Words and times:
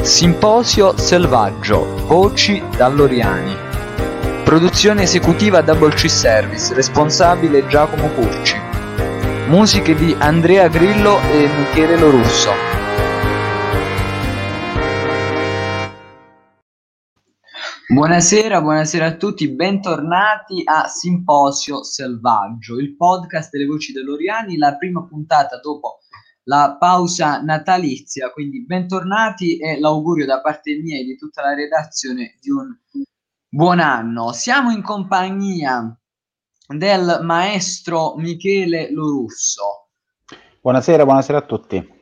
Simposio 0.00 0.96
Selvaggio, 0.96 2.06
voci 2.06 2.62
da 2.76 2.86
Loriani. 2.86 3.52
Produzione 4.44 5.02
esecutiva 5.02 5.60
Double 5.60 5.92
C 5.92 6.08
Service, 6.08 6.72
responsabile 6.72 7.66
Giacomo 7.66 8.06
Curci. 8.10 8.56
Musiche 9.48 9.96
di 9.96 10.14
Andrea 10.16 10.68
Grillo 10.68 11.18
e 11.32 11.48
Michele 11.48 11.98
Lorusso. 11.98 12.50
Buonasera, 17.88 18.62
buonasera 18.62 19.06
a 19.06 19.16
tutti, 19.16 19.48
bentornati 19.48 20.62
a 20.64 20.86
Simposio 20.86 21.82
Selvaggio, 21.82 22.78
il 22.78 22.94
podcast 22.94 23.50
delle 23.50 23.66
voci 23.66 23.90
dell'Oriani, 23.90 24.56
la 24.56 24.76
prima 24.76 25.02
puntata 25.02 25.58
dopo 25.58 25.98
la 26.44 26.76
pausa 26.78 27.40
natalizia, 27.42 28.30
quindi 28.30 28.64
bentornati 28.64 29.58
e 29.58 29.78
l'augurio 29.78 30.26
da 30.26 30.40
parte 30.40 30.76
mia 30.76 30.98
e 30.98 31.04
di 31.04 31.16
tutta 31.16 31.42
la 31.42 31.54
redazione 31.54 32.36
di 32.40 32.50
un 32.50 32.74
buon 33.48 33.80
anno. 33.80 34.32
Siamo 34.32 34.70
in 34.70 34.82
compagnia 34.82 35.94
del 36.66 37.20
maestro 37.22 38.14
Michele 38.16 38.90
Lorusso. 38.92 39.88
Buonasera, 40.60 41.04
buonasera 41.04 41.38
a 41.38 41.42
tutti. 41.42 41.98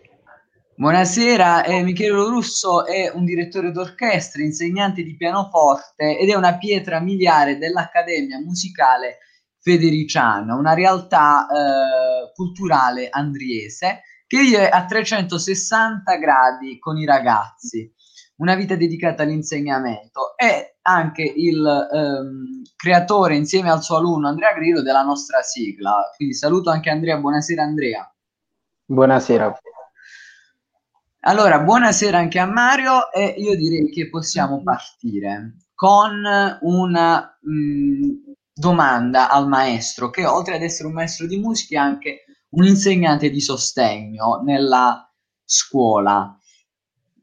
Buonasera, 0.76 1.64
eh, 1.64 1.82
Michele 1.82 2.12
Lorusso 2.12 2.86
è 2.86 3.10
un 3.12 3.24
direttore 3.24 3.72
d'orchestra, 3.72 4.42
insegnante 4.42 5.02
di 5.02 5.16
pianoforte 5.16 6.16
ed 6.16 6.28
è 6.28 6.36
una 6.36 6.56
pietra 6.56 7.00
miliare 7.00 7.58
dell'Accademia 7.58 8.38
Musicale 8.38 9.18
Federiciana, 9.58 10.54
una 10.54 10.74
realtà 10.74 11.48
eh, 11.48 12.32
culturale 12.32 13.08
andriese 13.10 14.02
che 14.28 14.40
vive 14.40 14.68
a 14.68 14.84
360 14.84 16.16
gradi 16.16 16.78
con 16.78 16.98
i 16.98 17.06
ragazzi, 17.06 17.90
una 18.36 18.54
vita 18.54 18.76
dedicata 18.76 19.22
all'insegnamento. 19.22 20.36
È 20.36 20.76
anche 20.82 21.22
il 21.22 21.88
ehm, 21.92 22.62
creatore, 22.76 23.36
insieme 23.36 23.70
al 23.70 23.82
suo 23.82 23.96
alunno 23.96 24.28
Andrea 24.28 24.52
Grillo, 24.52 24.82
della 24.82 25.02
nostra 25.02 25.40
sigla. 25.40 26.12
Quindi 26.14 26.34
saluto 26.34 26.68
anche 26.68 26.90
Andrea. 26.90 27.16
Buonasera, 27.16 27.62
Andrea. 27.62 28.14
Buonasera. 28.84 29.58
Allora, 31.20 31.60
buonasera 31.60 32.18
anche 32.18 32.38
a 32.38 32.46
Mario 32.46 33.10
e 33.10 33.34
io 33.38 33.56
direi 33.56 33.90
che 33.90 34.08
possiamo 34.10 34.62
partire 34.62 35.56
con 35.74 36.22
una 36.60 37.38
mh, 37.40 37.52
mm, 37.52 38.10
domanda 38.52 39.30
al 39.30 39.48
maestro 39.48 40.10
che 40.10 40.26
oltre 40.26 40.56
ad 40.56 40.62
essere 40.62 40.88
un 40.88 40.94
maestro 40.94 41.26
di 41.26 41.38
musica 41.38 41.76
è 41.76 41.82
anche 41.82 42.24
un 42.50 42.66
insegnante 42.66 43.30
di 43.30 43.40
sostegno 43.40 44.42
nella 44.44 45.10
scuola. 45.44 46.36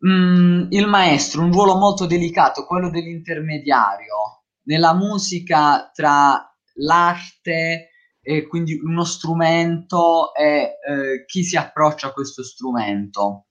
Mm, 0.07 0.67
il 0.69 0.87
maestro, 0.87 1.41
un 1.41 1.51
ruolo 1.51 1.77
molto 1.77 2.05
delicato, 2.05 2.65
quello 2.65 2.89
dell'intermediario 2.89 4.43
nella 4.63 4.93
musica 4.93 5.89
tra 5.93 6.43
l'arte 6.75 7.89
e 8.21 8.47
quindi 8.47 8.79
uno 8.83 9.03
strumento 9.03 10.33
e 10.33 10.79
eh, 10.87 11.25
chi 11.25 11.43
si 11.43 11.55
approccia 11.55 12.07
a 12.07 12.13
questo 12.13 12.43
strumento. 12.43 13.45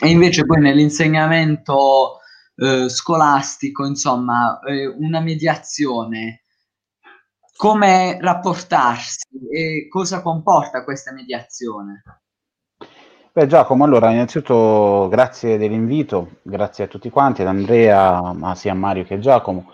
E 0.00 0.08
invece 0.08 0.44
poi 0.44 0.60
nell'insegnamento 0.60 2.18
eh, 2.56 2.88
scolastico, 2.88 3.84
insomma, 3.84 4.58
eh, 4.60 4.86
una 4.86 5.20
mediazione 5.20 6.43
come 7.56 8.18
rapportarsi 8.20 9.26
e 9.50 9.88
cosa 9.88 10.22
comporta 10.22 10.84
questa 10.84 11.12
mediazione? 11.12 12.02
Beh 13.32 13.46
Giacomo, 13.48 13.84
allora 13.84 14.12
innanzitutto 14.12 15.08
grazie 15.10 15.58
dell'invito, 15.58 16.36
grazie 16.42 16.84
a 16.84 16.86
tutti 16.86 17.10
quanti, 17.10 17.42
ad 17.42 17.48
Andrea, 17.48 18.32
ma 18.32 18.54
sia 18.54 18.72
a 18.72 18.76
Mario 18.76 19.04
che 19.04 19.14
a 19.14 19.18
Giacomo. 19.18 19.72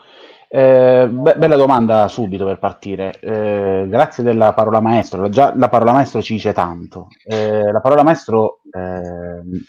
Eh, 0.49 1.07
be- 1.09 1.37
bella 1.37 1.57
domanda 1.57 2.09
subito 2.09 2.47
per 2.47 2.59
partire. 2.59 3.21
Eh, 3.21 3.87
grazie 3.87 4.25
della 4.25 4.55
parola 4.55 4.81
maestro, 4.81 5.29
già 5.29 5.53
la 5.55 5.69
parola 5.69 5.93
maestro 5.93 6.23
ci 6.23 6.33
dice 6.33 6.53
tanto. 6.55 7.09
Eh, 7.23 7.71
la 7.71 7.81
parola 7.81 8.03
maestro 8.03 8.61
ehm, 8.73 9.63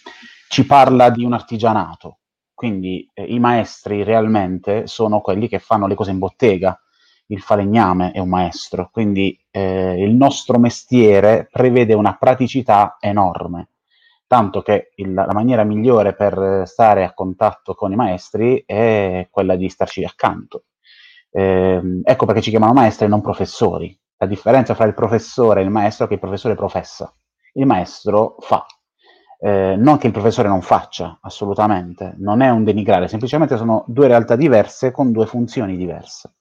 ci 0.48 0.66
parla 0.66 1.10
di 1.10 1.26
un 1.26 1.34
artigianato, 1.34 2.20
quindi 2.54 3.10
eh, 3.14 3.24
i 3.26 3.40
maestri 3.40 4.04
realmente 4.04 4.88
sono 4.88 5.20
quelli 5.20 5.48
che 5.50 5.60
fanno 5.60 5.86
le 5.86 5.96
cose 5.96 6.12
in 6.12 6.18
bottega, 6.18 6.80
il 7.32 7.42
falegname 7.42 8.12
è 8.12 8.20
un 8.20 8.30
maestro, 8.30 8.90
quindi 8.92 9.38
eh, 9.52 10.04
il 10.04 10.14
nostro 10.14 10.60
mestiere 10.60 11.48
prevede 11.50 11.94
una 11.94 12.16
praticità 12.18 12.98
enorme, 13.00 13.70
tanto 14.28 14.62
che 14.62 14.92
il, 14.96 15.14
la 15.14 15.34
maniera 15.34 15.64
migliore 15.64 16.14
per 16.14 16.64
stare 16.66 17.04
a 17.04 17.14
contatto 17.14 17.74
con 17.74 17.92
i 17.92 17.96
maestri 17.96 18.64
è 18.66 19.28
quella 19.32 19.56
di 19.56 19.70
starci 19.70 20.04
accanto. 20.04 20.66
Eh, 21.32 22.02
ecco 22.04 22.26
perché 22.26 22.42
ci 22.42 22.50
chiamano 22.50 22.74
maestri 22.74 23.06
e 23.06 23.10
non 23.10 23.22
professori. 23.22 23.98
La 24.18 24.28
differenza 24.28 24.76
fra 24.76 24.86
il 24.86 24.94
professore 24.94 25.62
e 25.62 25.64
il 25.64 25.70
maestro 25.70 26.06
è 26.06 26.08
che 26.08 26.16
il 26.16 26.20
professore 26.20 26.56
professa, 26.56 27.14
il 27.54 27.66
maestro 27.66 28.36
fa. 28.40 28.66
Eh, 29.40 29.76
non 29.78 29.98
che 29.98 30.08
il 30.08 30.14
professore 30.14 30.50
non 30.50 30.62
faccia, 30.62 31.18
assolutamente, 31.22 32.14
non 32.18 32.42
è 32.42 32.50
un 32.50 32.64
denigrare, 32.64 33.08
semplicemente 33.08 33.58
sono 33.58 33.86
due 33.88 34.08
realtà 34.08 34.36
diverse 34.36 34.92
con 34.92 35.12
due 35.12 35.26
funzioni 35.26 35.76
diverse. 35.78 36.34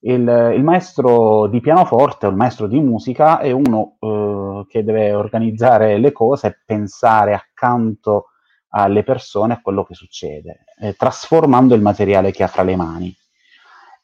Il, 0.00 0.52
il, 0.54 0.62
maestro 0.62 1.48
di 1.48 1.60
pianoforte 1.60 2.26
o 2.26 2.30
il 2.30 2.36
maestro 2.36 2.68
di 2.68 2.78
musica 2.80 3.40
è 3.40 3.50
uno 3.50 3.96
eh, 3.98 4.66
che 4.68 4.84
deve 4.84 5.12
organizzare 5.12 5.98
le 5.98 6.12
cose 6.12 6.62
pensare 6.64 7.34
accanto 7.34 8.26
alle 8.70 9.02
persone 9.02 9.54
a 9.54 9.60
quello 9.60 9.84
che 9.84 9.94
succede, 9.94 10.64
eh, 10.78 10.94
trasformando 10.94 11.74
il 11.74 11.82
materiale 11.82 12.30
che 12.30 12.42
ha 12.42 12.48
fra 12.48 12.62
le 12.62 12.76
mani. 12.76 13.16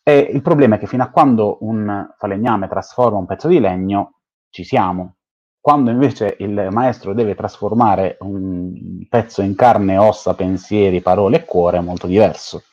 E 0.02 0.18
il 0.18 0.42
problema 0.42 0.76
è 0.76 0.78
che 0.78 0.86
fino 0.86 1.02
a 1.02 1.10
quando 1.10 1.58
un 1.60 2.12
falegname 2.18 2.68
trasforma 2.68 3.18
un 3.18 3.26
pezzo 3.26 3.48
di 3.48 3.58
legno, 3.58 4.20
ci 4.50 4.64
siamo. 4.64 5.16
Quando 5.60 5.90
invece 5.90 6.36
il 6.40 6.68
maestro 6.70 7.14
deve 7.14 7.34
trasformare 7.34 8.18
un 8.20 9.06
pezzo 9.08 9.40
in 9.40 9.54
carne, 9.54 9.96
ossa, 9.96 10.34
pensieri, 10.34 11.00
parole 11.00 11.36
e 11.38 11.44
cuore, 11.44 11.78
è 11.78 11.80
molto 11.80 12.06
diverso. 12.06 12.64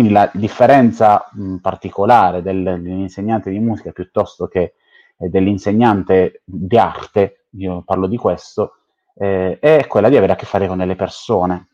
Quindi 0.00 0.16
la 0.16 0.30
differenza 0.32 1.28
mh, 1.30 1.56
particolare 1.56 2.40
del, 2.40 2.62
dell'insegnante 2.62 3.50
di 3.50 3.58
musica 3.58 3.92
piuttosto 3.92 4.48
che 4.48 4.72
eh, 5.18 5.28
dell'insegnante 5.28 6.40
di 6.42 6.78
arte, 6.78 7.44
io 7.50 7.82
parlo 7.82 8.06
di 8.06 8.16
questo, 8.16 8.76
eh, 9.14 9.58
è 9.58 9.86
quella 9.86 10.08
di 10.08 10.16
avere 10.16 10.32
a 10.32 10.36
che 10.36 10.46
fare 10.46 10.66
con 10.66 10.78
delle 10.78 10.96
persone. 10.96 11.68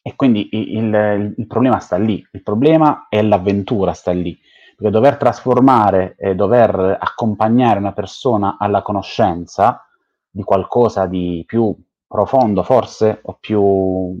E 0.00 0.16
quindi 0.16 0.48
il, 0.52 0.78
il, 0.78 1.34
il, 1.36 1.46
problema 1.46 1.80
sta 1.80 1.98
lì, 1.98 2.26
il 2.32 2.42
problema 2.42 3.08
è 3.10 3.20
l'avventura 3.20 3.92
sta 3.92 4.12
lì, 4.12 4.38
perché 4.74 4.90
dover 4.90 5.18
trasformare 5.18 6.16
e 6.18 6.34
dover 6.34 6.96
accompagnare 6.98 7.78
una 7.78 7.92
persona 7.92 8.56
alla 8.58 8.80
conoscenza 8.80 9.86
di 10.30 10.44
qualcosa 10.44 11.04
di 11.04 11.44
più 11.46 11.76
profondo 12.06 12.62
forse 12.62 13.18
o 13.20 13.36
più 13.38 14.18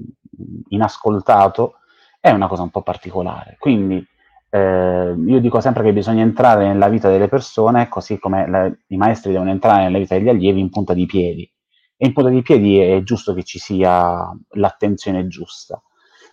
inascoltato, 0.68 1.76
è 2.20 2.30
una 2.30 2.46
cosa 2.46 2.62
un 2.62 2.70
po' 2.70 2.82
particolare. 2.82 3.56
Quindi 3.58 4.06
eh, 4.50 5.14
io 5.26 5.40
dico 5.40 5.60
sempre 5.60 5.82
che 5.82 5.92
bisogna 5.92 6.22
entrare 6.22 6.66
nella 6.66 6.88
vita 6.88 7.08
delle 7.08 7.28
persone, 7.28 7.88
così 7.88 8.18
come 8.18 8.48
la, 8.48 8.70
i 8.88 8.96
maestri 8.96 9.32
devono 9.32 9.50
entrare 9.50 9.84
nella 9.84 9.98
vita 9.98 10.16
degli 10.16 10.28
allievi 10.28 10.60
in 10.60 10.70
punta 10.70 10.92
di 10.92 11.06
piedi. 11.06 11.50
E 11.96 12.06
in 12.06 12.12
punta 12.12 12.30
di 12.30 12.42
piedi 12.42 12.78
è 12.78 13.02
giusto 13.02 13.32
che 13.34 13.42
ci 13.42 13.58
sia 13.58 14.30
l'attenzione 14.50 15.26
giusta, 15.26 15.82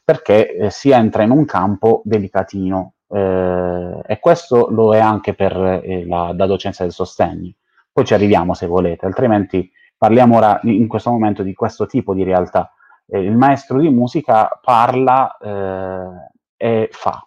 perché 0.03 0.53
eh, 0.55 0.69
si 0.69 0.89
entra 0.91 1.23
in 1.23 1.31
un 1.31 1.45
campo 1.45 2.01
delicatino. 2.03 2.93
Eh, 3.09 4.01
e 4.05 4.19
questo 4.19 4.67
lo 4.69 4.93
è 4.93 4.99
anche 4.99 5.33
per 5.33 5.55
eh, 5.83 6.05
la, 6.05 6.33
la 6.35 6.45
docenza 6.45 6.83
del 6.83 6.91
sostegno. 6.91 7.53
Poi 7.91 8.05
ci 8.05 8.13
arriviamo 8.13 8.53
se 8.53 8.67
volete, 8.67 9.05
altrimenti 9.05 9.71
parliamo 9.97 10.37
ora 10.37 10.59
in 10.63 10.87
questo 10.87 11.09
momento 11.09 11.41
di 11.41 11.53
questo 11.53 11.87
tipo 11.87 12.13
di 12.13 12.23
realtà 12.23 12.71
eh, 13.07 13.19
il 13.19 13.35
maestro 13.35 13.79
di 13.79 13.89
musica 13.89 14.59
parla 14.61 15.37
eh, 15.37 16.31
e 16.57 16.89
fa, 16.91 17.25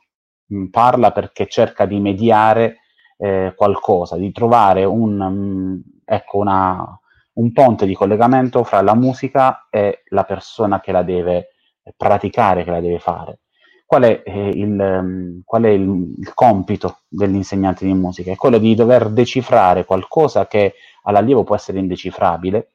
mm, 0.53 0.67
parla 0.67 1.13
perché 1.13 1.47
cerca 1.47 1.87
di 1.87 1.99
mediare 2.01 2.79
eh, 3.17 3.55
qualcosa, 3.57 4.17
di 4.17 4.33
trovare 4.33 4.85
un, 4.85 5.21
um, 5.21 5.83
ecco 6.05 6.39
una, 6.39 6.99
un 7.35 7.53
ponte 7.53 7.87
di 7.87 7.95
collegamento 7.95 8.65
fra 8.65 8.81
la 8.83 8.95
musica 8.95 9.69
e 9.71 10.03
la 10.09 10.25
persona 10.25 10.81
che 10.81 10.93
la 10.93 11.03
deve 11.03 11.49
praticare, 11.97 12.65
che 12.65 12.71
la 12.71 12.81
deve 12.81 12.99
fare. 12.99 13.41
Qual 13.87 14.03
è, 14.03 14.23
eh, 14.25 14.49
il, 14.49 14.79
um, 14.79 15.43
qual 15.45 15.63
è 15.65 15.69
il, 15.69 16.15
il, 16.19 16.35
compito 16.35 17.01
dell'insegnante 17.09 17.85
di 17.85 17.93
musica? 17.93 18.31
È 18.33 18.37
quello 18.37 18.59
di 18.59 18.75
dover 18.75 19.09
decifrare 19.11 19.85
qualcosa 19.85 20.47
che 20.47 20.75
all'allievo 21.03 21.45
può 21.45 21.57
essere 21.57 21.79
indecifrabile 21.79 22.69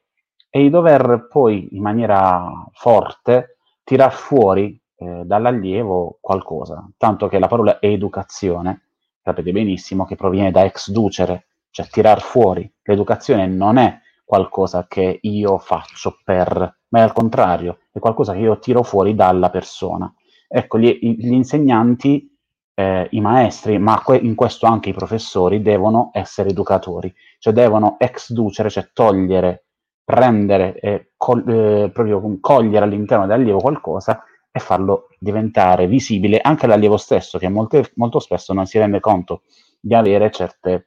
e 0.56 0.60
di 0.60 0.70
dover 0.70 1.28
poi 1.30 1.68
in 1.72 1.82
maniera 1.82 2.66
forte 2.72 3.58
tirar 3.84 4.10
fuori 4.10 4.80
eh, 4.96 5.22
dall'allievo 5.26 6.16
qualcosa, 6.18 6.88
tanto 6.96 7.28
che 7.28 7.38
la 7.38 7.46
parola 7.46 7.78
educazione, 7.78 8.84
sapete 9.22 9.52
benissimo 9.52 10.06
che 10.06 10.16
proviene 10.16 10.50
da 10.50 10.64
ex 10.64 10.90
ducere, 10.90 11.48
cioè 11.68 11.86
tirar 11.88 12.22
fuori. 12.22 12.72
L'educazione 12.84 13.46
non 13.46 13.76
è 13.76 14.00
qualcosa 14.24 14.86
che 14.88 15.18
io 15.20 15.58
faccio 15.58 16.20
per, 16.24 16.78
ma 16.88 17.00
è 17.00 17.02
al 17.02 17.12
contrario, 17.12 17.80
è 17.92 17.98
qualcosa 17.98 18.32
che 18.32 18.38
io 18.38 18.58
tiro 18.58 18.82
fuori 18.82 19.14
dalla 19.14 19.50
persona. 19.50 20.10
Ecco, 20.48 20.78
gli, 20.78 20.98
gli 21.18 21.34
insegnanti, 21.34 22.34
eh, 22.72 23.08
i 23.10 23.20
maestri, 23.20 23.78
ma 23.78 24.00
que- 24.02 24.16
in 24.16 24.34
questo 24.34 24.64
anche 24.64 24.88
i 24.88 24.94
professori, 24.94 25.60
devono 25.60 26.08
essere 26.14 26.48
educatori, 26.48 27.14
cioè 27.40 27.52
devono 27.52 27.96
exducere, 27.98 28.70
cioè 28.70 28.88
togliere, 28.94 29.65
prendere 30.06 30.78
e 30.78 31.10
col- 31.16 31.42
eh, 31.48 31.90
proprio 31.90 32.38
cogliere 32.40 32.84
all'interno 32.84 33.26
dell'allievo 33.26 33.58
qualcosa 33.58 34.22
e 34.52 34.60
farlo 34.60 35.08
diventare 35.18 35.88
visibile 35.88 36.38
anche 36.40 36.66
all'allievo 36.66 36.96
stesso, 36.96 37.38
che 37.38 37.48
molte, 37.48 37.90
molto 37.96 38.20
spesso 38.20 38.52
non 38.52 38.66
si 38.66 38.78
rende 38.78 39.00
conto 39.00 39.42
di 39.80 39.94
avere 39.94 40.30
certe 40.30 40.86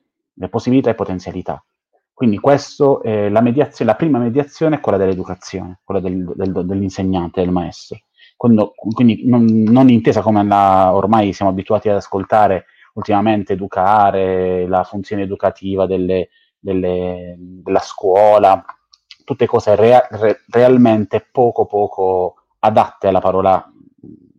possibilità 0.50 0.90
e 0.90 0.96
potenzialità. 0.96 1.62
Quindi 2.14 2.40
questo, 2.40 3.04
eh, 3.04 3.30
la, 3.30 3.44
la, 3.44 3.96
prima 3.96 4.20
mediazione 4.20 4.78
è 4.78 4.80
quella 4.80 4.98
dell'educazione, 4.98 5.82
quella 5.84 6.00
del, 6.00 6.32
del, 6.36 6.66
dell'insegnante, 6.66 7.42
del 7.42 7.52
maestro. 7.52 8.00
Quando, 8.38 8.72
quindi 8.76 9.28
non, 9.28 9.46
non, 9.46 9.90
intesa 9.90 10.22
come 10.22 10.44
la, 10.46 10.96
ormai 10.96 11.34
siamo 11.34 11.52
abituati 11.52 11.90
ad 11.90 11.98
ascoltare 11.98 12.66
ultimamente, 12.94 13.54
educare, 13.54 14.66
la 14.68 14.84
funzione 14.84 15.24
educativa 15.24 15.86
delle, 15.86 16.30
delle, 16.58 17.36
della 17.38 17.80
scuola, 17.80 18.64
tutte 19.30 19.46
cose 19.46 19.76
rea, 19.76 20.08
re, 20.10 20.42
realmente 20.50 21.24
poco 21.32 21.68
poco 21.68 22.34
adatte 22.62 23.10
alla 23.10 23.20
parola 23.20 23.64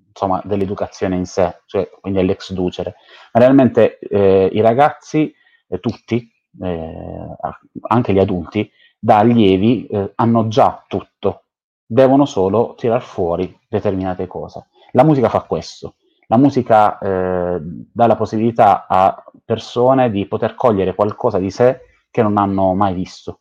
insomma, 0.09 0.43
dell'educazione 0.45 1.15
in 1.15 1.27
sé, 1.27 1.61
cioè 1.67 1.89
quindi 2.01 2.19
all'ex 2.19 2.51
ducere. 2.51 2.97
Ma 3.33 3.39
realmente 3.39 4.01
eh, 4.01 4.51
i 4.53 4.61
ragazzi, 4.61 5.33
eh, 5.69 5.79
tutti, 5.79 6.29
eh, 6.61 7.37
anche 7.83 8.13
gli 8.13 8.19
adulti, 8.19 8.69
da 8.99 9.19
allievi 9.19 9.87
eh, 9.87 10.11
hanno 10.17 10.49
già 10.49 10.85
tutto, 10.89 11.45
devono 11.87 12.25
solo 12.25 12.75
tirar 12.77 13.01
fuori 13.01 13.57
determinate 13.69 14.27
cose. 14.27 14.71
La 14.91 15.05
musica 15.05 15.29
fa 15.29 15.43
questo. 15.43 15.95
La 16.27 16.37
musica 16.37 16.99
eh, 16.99 17.61
dà 17.61 18.07
la 18.09 18.17
possibilità 18.17 18.87
a 18.89 19.23
persone 19.45 20.11
di 20.11 20.27
poter 20.27 20.57
cogliere 20.57 20.97
qualcosa 20.97 21.39
di 21.39 21.53
sé 21.53 21.83
che 22.11 22.23
non 22.23 22.39
hanno 22.39 22.75
mai 22.75 22.93
visto 22.93 23.40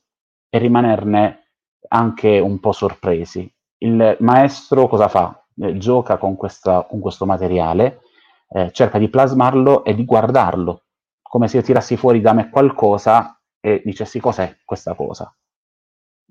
e 0.50 0.58
rimanerne 0.58 1.48
anche 1.88 2.40
un 2.40 2.60
po' 2.60 2.72
sorpresi 2.72 3.52
il 3.80 4.18
maestro 4.20 4.88
cosa 4.88 5.08
fa? 5.08 5.44
Eh, 5.62 5.78
gioca 5.78 6.18
con, 6.18 6.36
questa, 6.36 6.86
con, 6.90 7.00
questo 7.00 7.26
materiale, 7.26 8.02
eh, 8.50 8.72
cerca 8.72 8.98
di 8.98 9.10
plasmarlo 9.10 9.84
e 9.84 9.94
di 9.94 10.06
guardarlo, 10.06 10.84
come 11.22 11.48
se 11.48 11.58
io 11.58 11.64
tirassi 11.64 11.98
fuori 11.98 12.22
da 12.22 12.34
me 12.34 12.50
qualcosa 12.50 13.40
e 13.60 13.82
dicessi 13.84 14.20
cos'è 14.20 14.58
questa 14.66 14.96
cosa. 14.96 15.34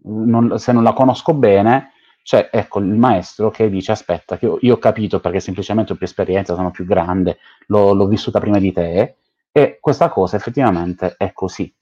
Non, 0.04 0.58
se 0.58 0.72
non 0.72 0.82
la 0.82 0.92
conosco 0.92 1.34
bene, 1.34 1.92
c'è 2.22 2.50
ecco 2.52 2.78
il 2.80 2.96
maestro 2.96 3.50
che 3.50 3.70
dice 3.70 3.92
aspetta, 3.92 4.36
che 4.36 4.46
io, 4.46 4.58
io, 4.60 4.74
ho 4.74 4.78
capito 4.78 5.20
perché 5.20 5.40
semplicemente 5.40 5.92
ho 5.92 5.96
più 5.96 6.06
esperienza, 6.06 6.54
sono 6.54 6.70
più 6.70 6.84
grande, 6.84 7.38
l'ho, 7.66 7.94
l'ho 7.94 8.06
vissuta 8.06 8.40
prima 8.40 8.58
di 8.58 8.72
te 8.72 9.16
e 9.50 9.78
questa 9.80 10.08
cosa 10.08 10.36
effettivamente 10.36 11.14
è 11.16 11.32
così. 11.32 11.74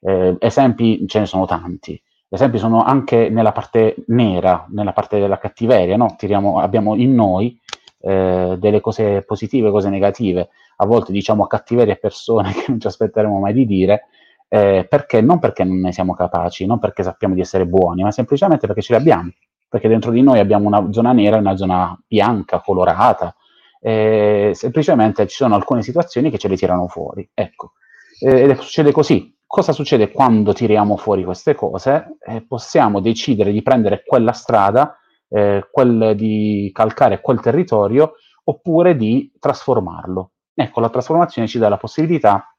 Eh, 0.00 0.36
esempi 0.38 1.06
ce 1.06 1.20
ne 1.20 1.26
sono 1.26 1.46
tanti. 1.46 2.00
Esempi 2.30 2.58
sono 2.58 2.82
anche 2.82 3.30
nella 3.30 3.52
parte 3.52 3.96
nera, 4.08 4.66
nella 4.70 4.92
parte 4.92 5.18
della 5.18 5.38
cattiveria, 5.38 5.96
no? 5.96 6.14
Tiriamo, 6.16 6.60
abbiamo 6.60 6.94
in 6.94 7.14
noi 7.14 7.58
eh, 8.00 8.56
delle 8.58 8.80
cose 8.80 9.22
positive, 9.22 9.70
cose 9.70 9.88
negative, 9.88 10.50
a 10.76 10.86
volte 10.86 11.10
diciamo 11.10 11.46
cattiveria 11.46 11.96
persone 11.96 12.52
che 12.54 12.66
non 12.68 12.80
ci 12.80 12.86
aspetteremo 12.86 13.38
mai 13.38 13.52
di 13.52 13.66
dire, 13.66 14.08
eh, 14.48 14.86
perché 14.88 15.20
non 15.20 15.38
perché 15.38 15.64
non 15.64 15.80
ne 15.80 15.92
siamo 15.92 16.14
capaci, 16.14 16.66
non 16.66 16.78
perché 16.78 17.02
sappiamo 17.02 17.34
di 17.34 17.40
essere 17.40 17.66
buoni, 17.66 18.02
ma 18.02 18.10
semplicemente 18.10 18.66
perché 18.66 18.82
ce 18.82 18.94
li 18.94 19.00
abbiamo, 19.00 19.30
perché 19.68 19.88
dentro 19.88 20.10
di 20.10 20.22
noi 20.22 20.38
abbiamo 20.38 20.66
una 20.66 20.92
zona 20.92 21.12
nera 21.12 21.36
e 21.36 21.40
una 21.40 21.56
zona 21.56 21.98
bianca, 22.06 22.60
colorata, 22.60 23.34
eh, 23.80 24.52
semplicemente 24.54 25.26
ci 25.26 25.36
sono 25.36 25.54
alcune 25.54 25.82
situazioni 25.82 26.30
che 26.30 26.38
ce 26.38 26.48
le 26.48 26.56
tirano 26.56 26.88
fuori, 26.88 27.28
ecco. 27.32 27.72
ed 28.20 28.56
succede 28.58 28.92
così, 28.92 29.34
cosa 29.48 29.72
succede 29.72 30.12
quando 30.12 30.52
tiriamo 30.52 30.96
fuori 30.98 31.24
queste 31.24 31.54
cose? 31.54 32.18
Eh, 32.20 32.44
possiamo 32.46 33.00
decidere 33.00 33.50
di 33.50 33.62
prendere 33.62 34.04
quella 34.04 34.32
strada, 34.32 34.96
eh, 35.28 35.66
quel, 35.72 36.14
di 36.14 36.70
calcare 36.72 37.20
quel 37.20 37.40
territorio, 37.40 38.12
oppure 38.44 38.94
di 38.94 39.32
trasformarlo. 39.40 40.32
Ecco, 40.54 40.80
la 40.80 40.90
trasformazione 40.90 41.48
ci 41.48 41.58
dà 41.58 41.68
la 41.68 41.78
possibilità 41.78 42.54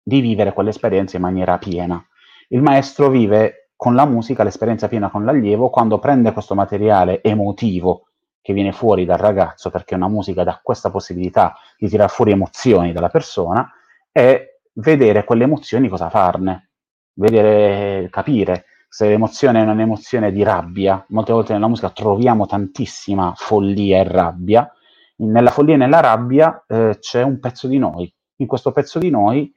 di 0.00 0.20
vivere 0.20 0.52
quell'esperienza 0.52 1.16
in 1.16 1.22
maniera 1.22 1.58
piena. 1.58 2.02
Il 2.48 2.62
maestro 2.62 3.08
vive 3.10 3.70
con 3.74 3.94
la 3.94 4.06
musica 4.06 4.44
l'esperienza 4.44 4.88
piena 4.88 5.10
con 5.10 5.24
l'allievo 5.24 5.70
quando 5.70 5.98
prende 5.98 6.32
questo 6.32 6.54
materiale 6.54 7.20
emotivo 7.22 8.04
che 8.40 8.52
viene 8.52 8.72
fuori 8.72 9.04
dal 9.04 9.18
ragazzo, 9.18 9.70
perché 9.70 9.96
una 9.96 10.08
musica 10.08 10.44
dà 10.44 10.60
questa 10.62 10.90
possibilità 10.90 11.54
di 11.76 11.88
tirare 11.88 12.08
fuori 12.08 12.30
emozioni 12.30 12.92
dalla 12.92 13.08
persona, 13.08 13.70
e 14.12 14.57
vedere 14.78 15.24
quelle 15.24 15.44
emozioni 15.44 15.88
cosa 15.88 16.08
farne, 16.08 16.70
vedere, 17.14 18.08
capire 18.10 18.64
se 18.88 19.08
l'emozione 19.08 19.62
è 19.62 19.66
un'emozione 19.66 20.32
di 20.32 20.42
rabbia. 20.42 21.04
Molte 21.08 21.32
volte 21.32 21.52
nella 21.52 21.68
musica 21.68 21.90
troviamo 21.90 22.46
tantissima 22.46 23.32
follia 23.36 23.98
e 23.98 24.04
rabbia. 24.04 24.70
Nella 25.16 25.50
follia 25.50 25.74
e 25.74 25.78
nella 25.78 26.00
rabbia 26.00 26.64
eh, 26.66 26.96
c'è 26.98 27.22
un 27.22 27.38
pezzo 27.38 27.66
di 27.66 27.78
noi. 27.78 28.12
In 28.36 28.46
questo 28.46 28.72
pezzo 28.72 28.98
di 28.98 29.10
noi 29.10 29.52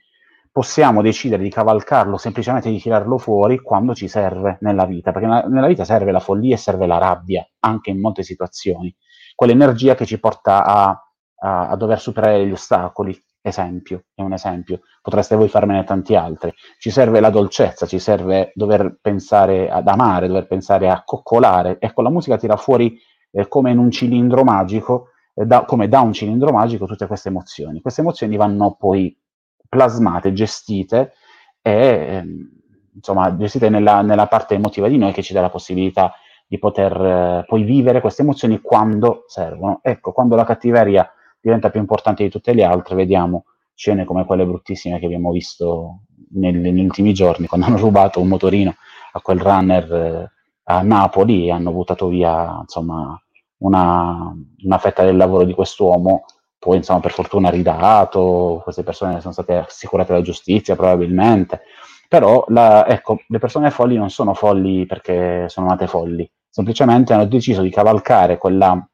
possiamo 0.51 1.01
decidere 1.01 1.43
di 1.43 1.49
cavalcarlo, 1.49 2.17
semplicemente 2.17 2.69
di 2.69 2.79
tirarlo 2.79 3.17
fuori 3.17 3.59
quando 3.61 3.93
ci 3.95 4.09
serve 4.09 4.57
nella 4.61 4.85
vita, 4.85 5.11
perché 5.13 5.27
nella, 5.27 5.67
vita 5.67 5.85
serve 5.85 6.11
la 6.11 6.19
follia 6.19 6.55
e 6.55 6.57
serve 6.57 6.87
la 6.87 6.97
rabbia, 6.97 7.47
anche 7.59 7.91
in 7.91 8.01
molte 8.01 8.23
situazioni. 8.23 8.93
Quell'energia 9.33 9.95
che 9.95 10.05
ci 10.05 10.19
porta 10.19 10.65
a, 10.65 11.01
a, 11.37 11.69
a 11.69 11.75
dover 11.77 12.01
superare 12.01 12.45
gli 12.45 12.51
ostacoli, 12.51 13.17
esempio, 13.41 14.05
è 14.13 14.21
un 14.21 14.33
esempio, 14.33 14.81
potreste 15.01 15.35
voi 15.35 15.49
farmene 15.49 15.83
tanti 15.83 16.15
altri. 16.15 16.53
Ci 16.79 16.91
serve 16.91 17.19
la 17.19 17.29
dolcezza, 17.29 17.85
ci 17.85 17.99
serve 17.99 18.51
dover 18.53 18.97
pensare 19.01 19.69
ad 19.69 19.87
amare, 19.87 20.27
dover 20.27 20.47
pensare 20.47 20.89
a 20.89 21.03
coccolare. 21.03 21.77
Ecco, 21.79 22.01
la 22.01 22.09
musica 22.09 22.37
tira 22.37 22.55
fuori 22.55 22.97
eh, 23.31 23.47
come 23.47 23.71
in 23.71 23.77
un 23.77 23.91
cilindro 23.91 24.43
magico, 24.43 25.09
eh, 25.33 25.45
da, 25.45 25.65
come 25.65 25.87
da 25.87 26.01
un 26.01 26.13
cilindro 26.13 26.51
magico, 26.51 26.85
tutte 26.85 27.07
queste 27.07 27.29
emozioni. 27.29 27.81
Queste 27.81 28.01
emozioni 28.01 28.35
vanno 28.35 28.75
poi 28.77 29.17
plasmate, 29.67 30.33
gestite 30.33 31.13
e 31.61 31.71
eh, 31.71 32.23
insomma 32.93 33.35
gestite 33.37 33.69
nella, 33.69 34.01
nella, 34.01 34.27
parte 34.27 34.55
emotiva 34.55 34.87
di 34.87 34.97
noi 34.97 35.13
che 35.13 35.21
ci 35.21 35.33
dà 35.33 35.41
la 35.41 35.49
possibilità 35.49 36.13
di 36.45 36.59
poter 36.59 36.91
eh, 36.99 37.45
poi 37.47 37.63
vivere 37.63 38.01
queste 38.01 38.21
emozioni 38.23 38.59
quando 38.59 39.23
servono. 39.27 39.79
Ecco, 39.81 40.11
quando 40.11 40.35
la 40.35 40.43
cattiveria 40.43 41.09
diventa 41.41 41.69
più 41.69 41.79
importante 41.79 42.23
di 42.23 42.29
tutte 42.29 42.53
le 42.53 42.63
altre, 42.63 42.95
vediamo 42.95 43.45
scene 43.73 44.05
come 44.05 44.25
quelle 44.25 44.45
bruttissime 44.45 44.99
che 44.99 45.05
abbiamo 45.05 45.31
visto 45.31 46.01
nel, 46.33 46.55
negli 46.55 46.83
ultimi 46.83 47.13
giorni, 47.13 47.47
quando 47.47 47.65
hanno 47.65 47.77
rubato 47.77 48.21
un 48.21 48.27
motorino 48.27 48.75
a 49.13 49.21
quel 49.21 49.39
runner 49.39 49.91
eh, 49.91 50.31
a 50.65 50.81
Napoli 50.81 51.47
e 51.47 51.51
hanno 51.51 51.71
buttato 51.71 52.07
via 52.07 52.59
insomma, 52.61 53.19
una, 53.57 54.33
una, 54.63 54.77
fetta 54.77 55.03
del 55.03 55.17
lavoro 55.17 55.43
di 55.43 55.53
quest'uomo, 55.53 56.25
poi 56.59 56.77
insomma 56.77 56.99
per 56.99 57.11
fortuna 57.11 57.49
ridato, 57.49 58.61
queste 58.63 58.83
persone 58.83 59.19
sono 59.19 59.33
state 59.33 59.55
assicurate 59.57 60.13
alla 60.13 60.21
giustizia 60.21 60.75
probabilmente, 60.75 61.61
però 62.07 62.45
la, 62.49 62.87
ecco, 62.87 63.21
le 63.27 63.39
persone 63.39 63.71
folli 63.71 63.97
non 63.97 64.09
sono 64.09 64.33
folli 64.33 64.85
perché 64.85 65.45
sono 65.49 65.67
nate 65.67 65.87
folli, 65.87 66.29
semplicemente 66.49 67.13
hanno 67.13 67.25
deciso 67.25 67.61
di 67.63 67.71
cavalcare 67.71 68.37
quella, 68.37 68.87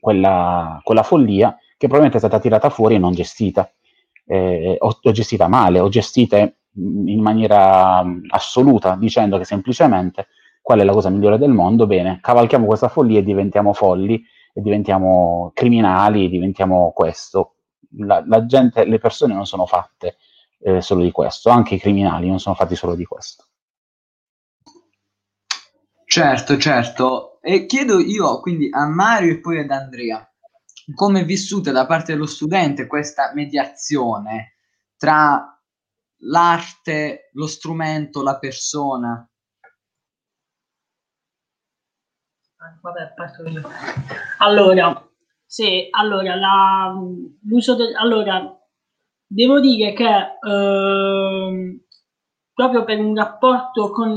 quella, 0.00 0.80
quella 0.82 1.02
follia 1.02 1.56
che 1.76 1.88
probabilmente 1.88 2.16
è 2.16 2.20
stata 2.20 2.40
tirata 2.40 2.70
fuori 2.70 2.94
e 2.94 2.98
non 2.98 3.12
gestita, 3.12 3.70
eh, 4.26 4.76
o, 4.78 4.98
o, 5.00 5.12
gestita 5.12 5.48
male, 5.48 5.78
o 5.80 5.88
gestita 5.88 6.38
in 6.38 7.20
maniera 7.20 8.04
assoluta, 8.28 8.96
dicendo 8.96 9.38
che 9.38 9.44
semplicemente 9.44 10.28
qual 10.60 10.80
è 10.80 10.84
la 10.84 10.92
cosa 10.92 11.10
migliore 11.10 11.38
del 11.38 11.52
mondo, 11.52 11.86
bene, 11.86 12.18
cavalchiamo 12.20 12.66
questa 12.66 12.88
follia 12.88 13.20
e 13.20 13.22
diventiamo 13.22 13.72
folli, 13.72 14.22
e 14.52 14.62
diventiamo 14.62 15.52
criminali, 15.54 16.30
diventiamo 16.30 16.92
questo. 16.92 17.56
La, 17.98 18.24
la 18.26 18.46
gente, 18.46 18.84
le 18.84 18.98
persone 18.98 19.34
non 19.34 19.46
sono 19.46 19.66
fatte 19.66 20.16
eh, 20.60 20.80
solo 20.80 21.02
di 21.02 21.12
questo, 21.12 21.50
anche 21.50 21.74
i 21.74 21.78
criminali 21.78 22.26
non 22.28 22.40
sono 22.40 22.54
fatti 22.54 22.74
solo 22.74 22.94
di 22.94 23.04
questo. 23.04 23.44
Certo, 26.06 26.56
certo. 26.56 27.38
E 27.42 27.66
chiedo 27.66 28.00
io 28.00 28.40
quindi 28.40 28.68
a 28.72 28.88
Mario 28.88 29.32
e 29.32 29.40
poi 29.40 29.58
ad 29.58 29.70
Andrea 29.70 30.26
come 30.94 31.20
è 31.20 31.24
vissuta 31.24 31.72
da 31.72 31.86
parte 31.86 32.12
dello 32.12 32.26
studente 32.26 32.86
questa 32.86 33.32
mediazione 33.34 34.56
tra 34.96 35.60
l'arte, 36.20 37.30
lo 37.32 37.46
strumento, 37.46 38.22
la 38.22 38.38
persona? 38.38 39.28
Vabbè, 42.80 43.12
parto 43.14 43.44
io. 43.44 43.62
Allora, 44.38 45.08
sì, 45.44 45.88
allora, 45.90 46.34
la, 46.34 46.94
l'uso 47.42 47.74
del... 47.76 47.94
Allora, 47.94 48.58
devo 49.26 49.60
dire 49.60 49.92
che... 49.92 50.38
Uh, 50.40 51.84
proprio 52.56 52.84
per 52.84 52.98
un 52.98 53.14
rapporto 53.14 53.90
con 53.90 54.16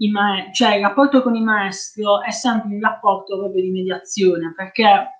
il 0.00 0.10
maestro, 0.10 0.52
cioè 0.52 0.74
il 0.74 0.82
rapporto 0.82 1.22
con 1.22 1.36
il 1.36 1.44
maestro 1.44 2.20
è 2.22 2.32
sempre 2.32 2.74
un 2.74 2.80
rapporto 2.80 3.38
proprio 3.38 3.62
di 3.62 3.70
mediazione, 3.70 4.52
perché 4.56 5.17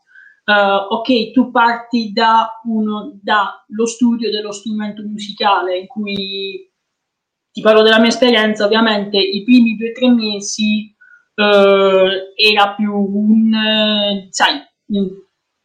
Uh, 0.48 0.94
ok, 0.94 1.32
tu 1.32 1.50
parti 1.50 2.10
da 2.10 2.58
uno, 2.64 3.18
dallo 3.22 3.84
studio 3.84 4.30
dello 4.30 4.50
strumento 4.50 5.02
musicale, 5.02 5.76
in 5.76 5.86
cui 5.86 6.72
ti 7.52 7.60
parlo 7.60 7.82
della 7.82 7.98
mia 7.98 8.08
esperienza, 8.08 8.64
ovviamente 8.64 9.18
i 9.18 9.44
primi 9.44 9.76
due 9.76 9.90
o 9.90 9.92
tre 9.92 10.08
mesi 10.08 10.96
uh, 11.34 12.32
era 12.34 12.72
più 12.74 12.94
un, 12.94 14.26
sai, 14.30 14.62
un, 14.86 15.10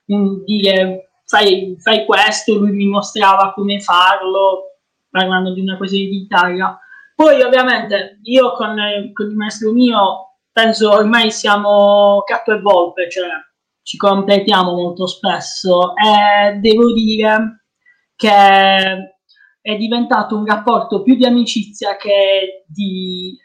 un 0.07 0.43
dire 0.43 1.13
fai, 1.27 1.77
fai, 1.79 2.03
questo, 2.03 2.57
lui 2.57 2.73
mi 2.73 2.87
mostrava 2.87 3.53
come 3.53 3.79
farlo, 3.79 4.79
parlando 5.09 5.53
di 5.53 5.61
una 5.61 5.77
cosa 5.77 5.95
di 5.95 6.09
chitarra. 6.09 6.77
Poi 7.15 7.41
ovviamente 7.41 8.19
io 8.23 8.51
con, 8.51 8.75
con 9.13 9.29
il 9.29 9.35
maestro 9.37 9.71
mio 9.71 10.39
penso 10.51 10.91
ormai 10.91 11.31
siamo 11.31 12.21
capo 12.25 12.51
e 12.51 12.59
volpe, 12.59 13.09
cioè 13.09 13.29
ci 13.83 13.97
completiamo 13.97 14.73
molto 14.73 15.05
spesso. 15.05 15.93
E 15.95 16.55
devo 16.57 16.91
dire 16.93 17.65
che 18.15 18.29
è 19.61 19.75
diventato 19.77 20.35
un 20.35 20.45
rapporto 20.45 21.03
più 21.03 21.15
di 21.15 21.25
amicizia 21.25 21.95
che 21.97 22.63
di 22.67 23.37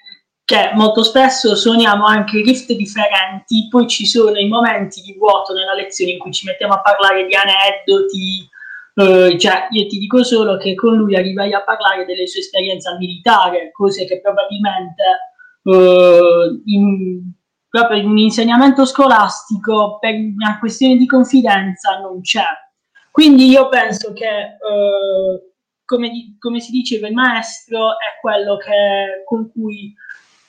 che 0.49 0.71
molto 0.73 1.03
spesso 1.03 1.55
suoniamo 1.55 2.07
anche 2.07 2.41
riff 2.41 2.65
differenti, 2.73 3.69
poi 3.69 3.87
ci 3.87 4.07
sono 4.07 4.39
i 4.39 4.49
momenti 4.49 5.03
di 5.03 5.15
vuoto 5.19 5.53
nella 5.53 5.75
lezione 5.75 6.13
in 6.13 6.19
cui 6.19 6.33
ci 6.33 6.47
mettiamo 6.47 6.73
a 6.73 6.81
parlare 6.81 7.27
di 7.27 7.35
aneddoti, 7.35 8.49
eh, 8.95 9.39
cioè 9.39 9.67
io 9.69 9.87
ti 9.87 9.99
dico 9.99 10.25
solo 10.25 10.57
che 10.57 10.75
con 10.75 10.97
lui 10.97 11.17
arrivai 11.17 11.53
a 11.53 11.63
parlare 11.63 12.07
delle 12.07 12.27
sue 12.27 12.41
esperienze 12.41 12.89
al 12.89 12.97
militare, 12.97 13.71
cose 13.73 14.07
che 14.07 14.23
probabilmente 14.23 15.03
eh, 15.65 16.63
in, 16.65 17.31
proprio 17.69 18.01
in 18.01 18.09
un 18.09 18.19
insegnamento 18.19 18.85
scolastico 18.85 19.99
per 19.99 20.15
una 20.15 20.59
questione 20.59 20.97
di 20.97 21.07
confidenza 21.07 21.99
non 21.99 22.21
c'è. 22.21 22.47
Quindi 23.11 23.49
io 23.49 23.69
penso 23.69 24.13
che, 24.13 24.27
eh, 24.27 25.53
come, 25.85 26.37
come, 26.39 26.61
si 26.61 26.71
diceva, 26.71 27.09
il 27.09 27.15
maestro 27.15 27.93
è 27.93 28.21
quello 28.21 28.57
che, 28.57 29.25
con 29.27 29.51
cui 29.51 29.95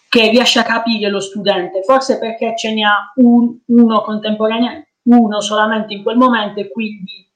che 0.07 0.29
riesce 0.29 0.59
a 0.59 0.63
capire 0.63 1.09
lo 1.09 1.19
studente, 1.19 1.83
forse 1.83 2.17
perché 2.17 2.55
ce 2.57 2.73
ne 2.73 2.83
ha 2.83 3.11
un, 3.15 3.57
uno 3.65 4.01
contemporaneo, 4.01 4.85
uno 5.03 5.39
solamente 5.39 5.93
in 5.93 6.03
quel 6.03 6.17
momento 6.17 6.59
e 6.59 6.71
quindi 6.71 7.27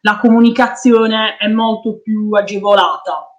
la 0.00 0.18
comunicazione 0.18 1.36
è 1.36 1.48
molto 1.48 2.00
più 2.00 2.30
agevolata. 2.32 3.35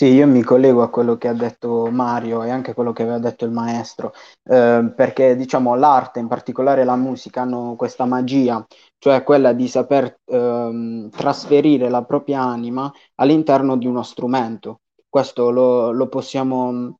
Sì, 0.00 0.06
io 0.14 0.26
mi 0.26 0.42
collego 0.42 0.80
a 0.80 0.88
quello 0.88 1.18
che 1.18 1.28
ha 1.28 1.34
detto 1.34 1.90
Mario 1.90 2.42
e 2.42 2.48
anche 2.48 2.70
a 2.70 2.74
quello 2.74 2.90
che 2.94 3.02
aveva 3.02 3.18
detto 3.18 3.44
il 3.44 3.50
maestro, 3.50 4.14
eh, 4.44 4.90
perché 4.96 5.36
diciamo 5.36 5.74
l'arte, 5.74 6.20
in 6.20 6.26
particolare 6.26 6.84
la 6.84 6.96
musica, 6.96 7.42
hanno 7.42 7.74
questa 7.76 8.06
magia, 8.06 8.66
cioè 8.96 9.22
quella 9.22 9.52
di 9.52 9.68
saper 9.68 10.20
eh, 10.24 11.08
trasferire 11.10 11.90
la 11.90 12.02
propria 12.02 12.40
anima 12.40 12.90
all'interno 13.16 13.76
di 13.76 13.86
uno 13.86 14.02
strumento. 14.02 14.80
Questo 15.06 15.50
lo, 15.50 15.92
lo, 15.92 16.08
possiamo, 16.08 16.96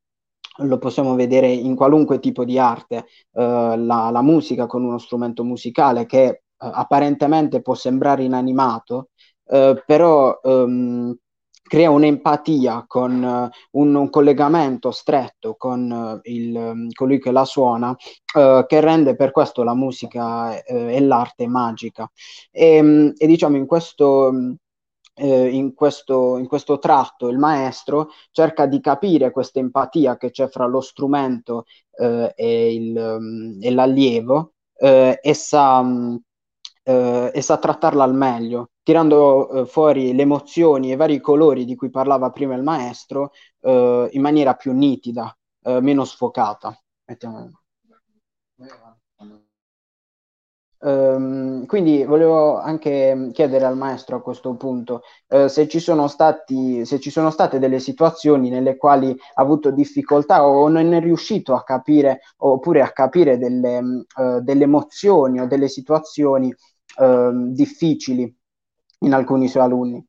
lo 0.59 0.79
possiamo, 0.79 1.15
vedere 1.15 1.49
in 1.51 1.75
qualunque 1.75 2.19
tipo 2.19 2.45
di 2.45 2.59
arte, 2.59 3.07
eh, 3.33 3.77
la, 3.79 4.11
la, 4.11 4.23
musica 4.23 4.67
con 4.67 4.85
uno 4.85 4.99
strumento 4.99 5.43
musicale 5.43 6.05
che 6.05 6.27
eh, 6.27 6.41
apparentemente 6.59 7.63
può 7.63 7.73
sembrare 7.75 8.25
inanimato, 8.25 9.09
eh, 9.47 9.83
però... 9.87 10.39
Ehm, 10.43 11.17
crea 11.71 11.89
un'empatia 11.89 12.85
con 12.89 13.23
uh, 13.23 13.79
un, 13.79 13.95
un, 13.95 14.11
collegamento 14.11 14.91
stretto 14.91 15.55
con 15.57 15.89
uh, 15.89 16.19
il, 16.25 16.53
um, 16.57 16.89
colui 16.93 17.21
che 17.21 17.31
la 17.31 17.45
suona, 17.45 17.91
uh, 17.91 18.67
che 18.67 18.81
rende 18.81 19.15
per 19.15 19.31
questo 19.31 19.63
la 19.63 19.75
musica 19.75 20.61
e 20.65 21.01
l'arte 21.01 21.47
magica. 21.47 22.11
E, 22.51 22.81
um, 22.81 23.13
e 23.17 23.27
diciamo 23.27 23.57
in 23.57 23.67
questo. 23.67 24.57
In 25.23 25.75
questo, 25.75 26.39
in 26.39 26.47
questo, 26.47 26.79
tratto 26.79 27.29
il 27.29 27.37
maestro 27.37 28.09
cerca 28.31 28.65
di 28.65 28.81
capire 28.81 29.33
questa 29.33 29.59
empatia 29.59 30.17
che 30.17 30.31
c'è 30.31 30.49
fra 30.49 30.65
lo 30.65 30.81
strumento 30.81 31.67
eh, 31.99 32.33
e, 32.35 32.75
il, 32.75 33.59
e, 33.61 33.71
l'allievo 33.71 34.53
eh, 34.79 35.19
e, 35.21 35.35
sa, 35.35 35.85
eh, 36.91 37.31
e, 37.33 37.43
sa, 37.43 37.57
trattarla 37.59 38.03
al 38.03 38.15
meglio 38.15 38.71
tirando 38.83 39.51
eh, 39.51 39.67
fuori 39.67 40.15
le 40.15 40.23
emozioni 40.23 40.91
e 40.91 40.95
i 40.95 40.97
vari 40.97 41.21
colori 41.21 41.65
di 41.65 41.77
cui 41.77 41.91
parlava 41.91 42.31
prima 42.31 42.55
il 42.55 42.63
maestro 42.63 43.31
eh, 43.61 44.09
in 44.11 44.21
maniera 44.21 44.55
più 44.55 44.73
nitida, 44.73 45.37
eh, 45.63 45.81
meno 45.81 46.05
sfocata. 46.05 46.77
Um, 50.83 51.67
quindi 51.67 52.05
volevo 52.05 52.59
anche 52.59 53.29
chiedere 53.35 53.67
al 53.67 53.77
maestro 53.77 54.17
a 54.17 54.23
questo 54.23 54.55
punto 54.55 55.03
uh, 55.29 55.47
se, 55.47 55.69
ci 55.69 55.79
sono 55.79 56.09
stati, 56.09 56.87
se 56.87 56.99
ci 56.99 57.11
sono 57.11 57.31
state 57.31 57.59
delle 57.59 57.81
situazioni 57.81 58.49
nelle 58.49 58.79
quali 58.79 59.11
ha 59.11 59.43
avuto 59.43 59.71
difficoltà 59.73 60.47
o 60.47 60.69
non 60.69 60.95
è 60.95 61.01
riuscito 61.01 61.53
a 61.55 61.65
capire 61.65 62.21
oppure 62.39 62.81
a 62.81 62.93
capire 62.93 63.37
delle, 63.37 63.79
uh, 63.79 64.41
delle 64.41 64.65
emozioni 64.65 65.39
o 65.41 65.47
delle 65.47 65.69
situazioni 65.69 66.51
uh, 66.97 67.53
difficili 67.53 68.35
in 69.01 69.13
alcuni 69.15 69.49
suoi 69.49 69.63
alunni? 69.63 70.05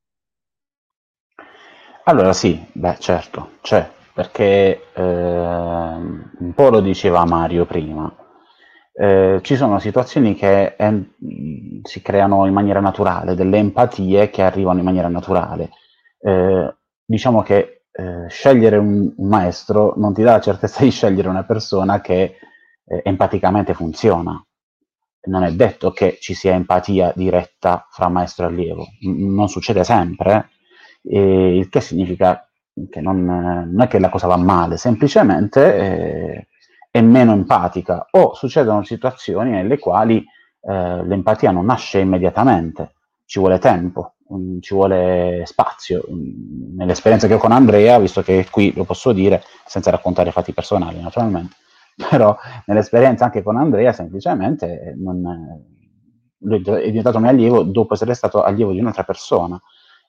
Allora 2.05 2.33
sì, 2.33 2.59
beh 2.71 2.97
certo, 2.97 3.51
c'è, 3.61 3.89
perché 4.13 4.87
eh, 4.93 5.01
un 5.03 6.51
po' 6.55 6.69
lo 6.69 6.81
diceva 6.81 7.23
Mario 7.25 7.65
prima, 7.65 8.13
eh, 8.93 9.39
ci 9.43 9.55
sono 9.55 9.79
situazioni 9.79 10.35
che 10.35 10.75
eh, 10.77 11.09
si 11.83 12.01
creano 12.01 12.45
in 12.45 12.53
maniera 12.53 12.79
naturale, 12.79 13.35
delle 13.35 13.57
empatie 13.57 14.29
che 14.29 14.41
arrivano 14.41 14.79
in 14.79 14.85
maniera 14.85 15.07
naturale. 15.07 15.69
Eh, 16.19 16.75
diciamo 17.05 17.41
che 17.43 17.83
eh, 17.91 18.27
scegliere 18.29 18.77
un, 18.77 19.13
un, 19.15 19.27
maestro 19.27 19.93
non 19.97 20.13
ti 20.13 20.23
dà 20.23 20.33
la 20.33 20.41
certezza 20.41 20.83
di 20.83 20.91
scegliere 20.91 21.29
una 21.29 21.43
persona 21.43 22.01
che 22.01 22.37
eh, 22.85 23.01
empaticamente 23.03 23.73
funziona, 23.73 24.43
non 25.23 25.43
è 25.43 25.51
detto 25.53 25.91
che 25.91 26.17
ci 26.19 26.33
sia 26.33 26.53
empatia 26.53 27.13
diretta 27.15 27.87
fra 27.89 28.09
maestro 28.09 28.45
e 28.45 28.49
allievo, 28.49 28.87
non 29.01 29.47
succede 29.49 29.83
sempre, 29.83 30.49
eh, 31.03 31.57
il 31.57 31.69
che 31.69 31.81
significa 31.81 32.45
che 32.89 33.01
non, 33.01 33.23
non, 33.25 33.81
è 33.81 33.87
che 33.87 33.99
la 33.99 34.09
cosa 34.09 34.27
va 34.27 34.37
male, 34.37 34.77
semplicemente 34.77 35.75
eh, 35.75 36.47
è 36.89 37.01
meno 37.01 37.33
empatica. 37.33 38.07
O 38.11 38.33
succedono 38.33 38.83
situazioni 38.83 39.51
nelle 39.51 39.77
quali 39.77 40.23
eh, 40.61 41.05
l'empatia 41.05 41.51
non 41.51 41.65
nasce 41.65 41.99
immediatamente, 41.99 42.95
ci 43.25 43.39
vuole 43.39 43.59
tempo, 43.59 44.15
um, 44.27 44.59
ci 44.59 44.73
vuole 44.73 45.43
spazio. 45.45 46.03
Nell'esperienza 46.75 47.27
che 47.27 47.35
ho 47.35 47.37
con 47.37 47.51
Andrea, 47.51 47.97
visto 47.99 48.21
che 48.21 48.47
qui 48.49 48.73
lo 48.75 48.83
posso 48.83 49.11
dire 49.11 49.43
senza 49.65 49.91
raccontare 49.91 50.31
fatti 50.31 50.53
personali 50.53 51.01
naturalmente, 51.01 51.55
però 52.09 52.35
nell'esperienza 52.65 53.25
anche 53.25 53.43
con 53.43 53.57
Andrea 53.57 53.93
semplicemente 53.93 54.93
non, 54.97 55.23
lui 56.41 56.61
è 56.61 56.85
diventato 56.85 57.19
mio 57.19 57.29
allievo 57.29 57.63
dopo 57.63 57.93
essere 57.93 58.13
stato 58.13 58.43
allievo 58.43 58.71
di 58.71 58.79
un'altra 58.79 59.03
persona. 59.03 59.59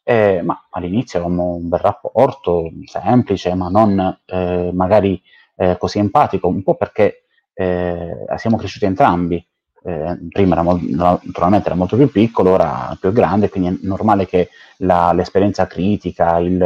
Eh, 0.04 0.42
ma 0.42 0.66
all'inizio 0.70 1.20
avevamo 1.20 1.54
un 1.54 1.68
bel 1.68 1.78
rapporto, 1.78 2.70
semplice, 2.84 3.54
ma 3.54 3.68
non 3.68 4.18
eh, 4.26 4.70
magari 4.72 5.20
eh, 5.56 5.76
così 5.78 5.98
empatico, 5.98 6.48
un 6.48 6.62
po' 6.62 6.74
perché 6.74 7.24
eh, 7.54 8.24
siamo 8.36 8.56
cresciuti 8.56 8.84
entrambi. 8.84 9.44
Eh, 9.84 10.18
prima 10.28 10.52
era 10.54 10.62
mo- 10.62 10.80
naturalmente 10.80 11.66
era 11.66 11.76
molto 11.76 11.96
più 11.96 12.10
piccolo, 12.10 12.50
ora 12.50 12.96
più 13.00 13.12
grande, 13.12 13.48
quindi 13.48 13.68
è 13.68 13.86
normale 13.86 14.26
che 14.26 14.48
la, 14.78 15.12
l'esperienza 15.12 15.66
critica, 15.66 16.38
il, 16.38 16.56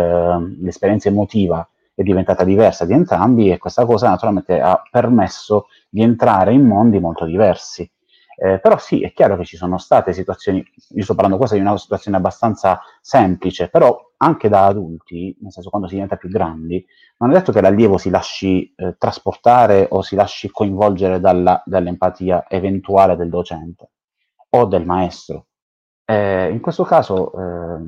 l'esperienza 0.60 1.08
emotiva 1.08 1.66
è 1.96 2.02
diventata 2.02 2.44
diversa 2.44 2.84
di 2.84 2.92
entrambi 2.92 3.50
e 3.50 3.56
questa 3.56 3.86
cosa 3.86 4.10
naturalmente 4.10 4.60
ha 4.60 4.80
permesso 4.90 5.68
di 5.88 6.02
entrare 6.02 6.52
in 6.52 6.66
mondi 6.66 7.00
molto 7.00 7.24
diversi. 7.24 7.90
Eh, 8.38 8.60
però 8.60 8.76
sì, 8.76 9.00
è 9.00 9.14
chiaro 9.14 9.38
che 9.38 9.46
ci 9.46 9.56
sono 9.56 9.78
state 9.78 10.12
situazioni, 10.12 10.62
io 10.90 11.02
sto 11.02 11.14
parlando 11.14 11.38
quasi 11.38 11.54
di 11.54 11.62
una 11.62 11.74
situazione 11.78 12.18
abbastanza 12.18 12.82
semplice, 13.00 13.70
però 13.70 14.12
anche 14.18 14.50
da 14.50 14.66
adulti, 14.66 15.34
nel 15.40 15.50
senso 15.50 15.70
quando 15.70 15.88
si 15.88 15.94
diventa 15.94 16.16
più 16.16 16.28
grandi, 16.28 16.84
non 17.16 17.30
è 17.30 17.32
detto 17.32 17.50
che 17.50 17.62
l'allievo 17.62 17.96
si 17.96 18.10
lasci 18.10 18.74
eh, 18.76 18.96
trasportare 18.98 19.86
o 19.90 20.02
si 20.02 20.16
lasci 20.16 20.50
coinvolgere 20.50 21.18
dalla, 21.18 21.62
dall'empatia 21.64 22.44
eventuale 22.46 23.16
del 23.16 23.30
docente 23.30 23.92
o 24.50 24.66
del 24.66 24.84
maestro. 24.84 25.46
Eh, 26.08 26.50
in 26.50 26.60
questo 26.60 26.84
caso, 26.84 27.32
eh, 27.32 27.78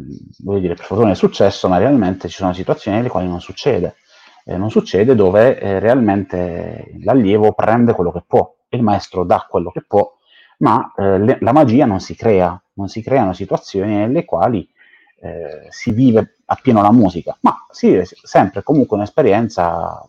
voglio 0.40 0.58
dire, 0.58 0.74
per 0.74 0.84
fortuna 0.84 1.12
è 1.12 1.14
successo, 1.14 1.68
ma 1.68 1.78
realmente 1.78 2.28
ci 2.28 2.36
sono 2.36 2.52
situazioni 2.52 2.96
nelle 2.96 3.08
quali 3.08 3.28
non 3.28 3.40
succede. 3.40 3.96
Eh, 4.44 4.56
non 4.56 4.70
succede 4.70 5.14
dove 5.14 5.58
eh, 5.58 5.78
realmente 5.78 6.94
l'allievo 7.02 7.52
prende 7.52 7.92
quello 7.92 8.10
che 8.12 8.22
può, 8.26 8.52
il 8.70 8.82
maestro 8.82 9.24
dà 9.24 9.46
quello 9.48 9.70
che 9.70 9.84
può, 9.86 10.10
ma 10.58 10.92
eh, 10.96 11.18
le, 11.18 11.38
la 11.40 11.52
magia 11.52 11.86
non 11.86 12.00
si 12.00 12.14
crea 12.16 12.60
non 12.78 12.88
si 12.88 13.02
creano 13.02 13.32
situazioni 13.32 13.94
nelle 13.96 14.24
quali 14.24 14.66
eh, 15.20 15.66
si 15.68 15.90
vive 15.90 16.36
appieno 16.46 16.80
la 16.80 16.92
musica, 16.92 17.36
ma 17.40 17.66
si 17.70 17.88
vive 17.88 18.06
sempre 18.22 18.62
comunque 18.62 18.96
un'esperienza 18.96 20.06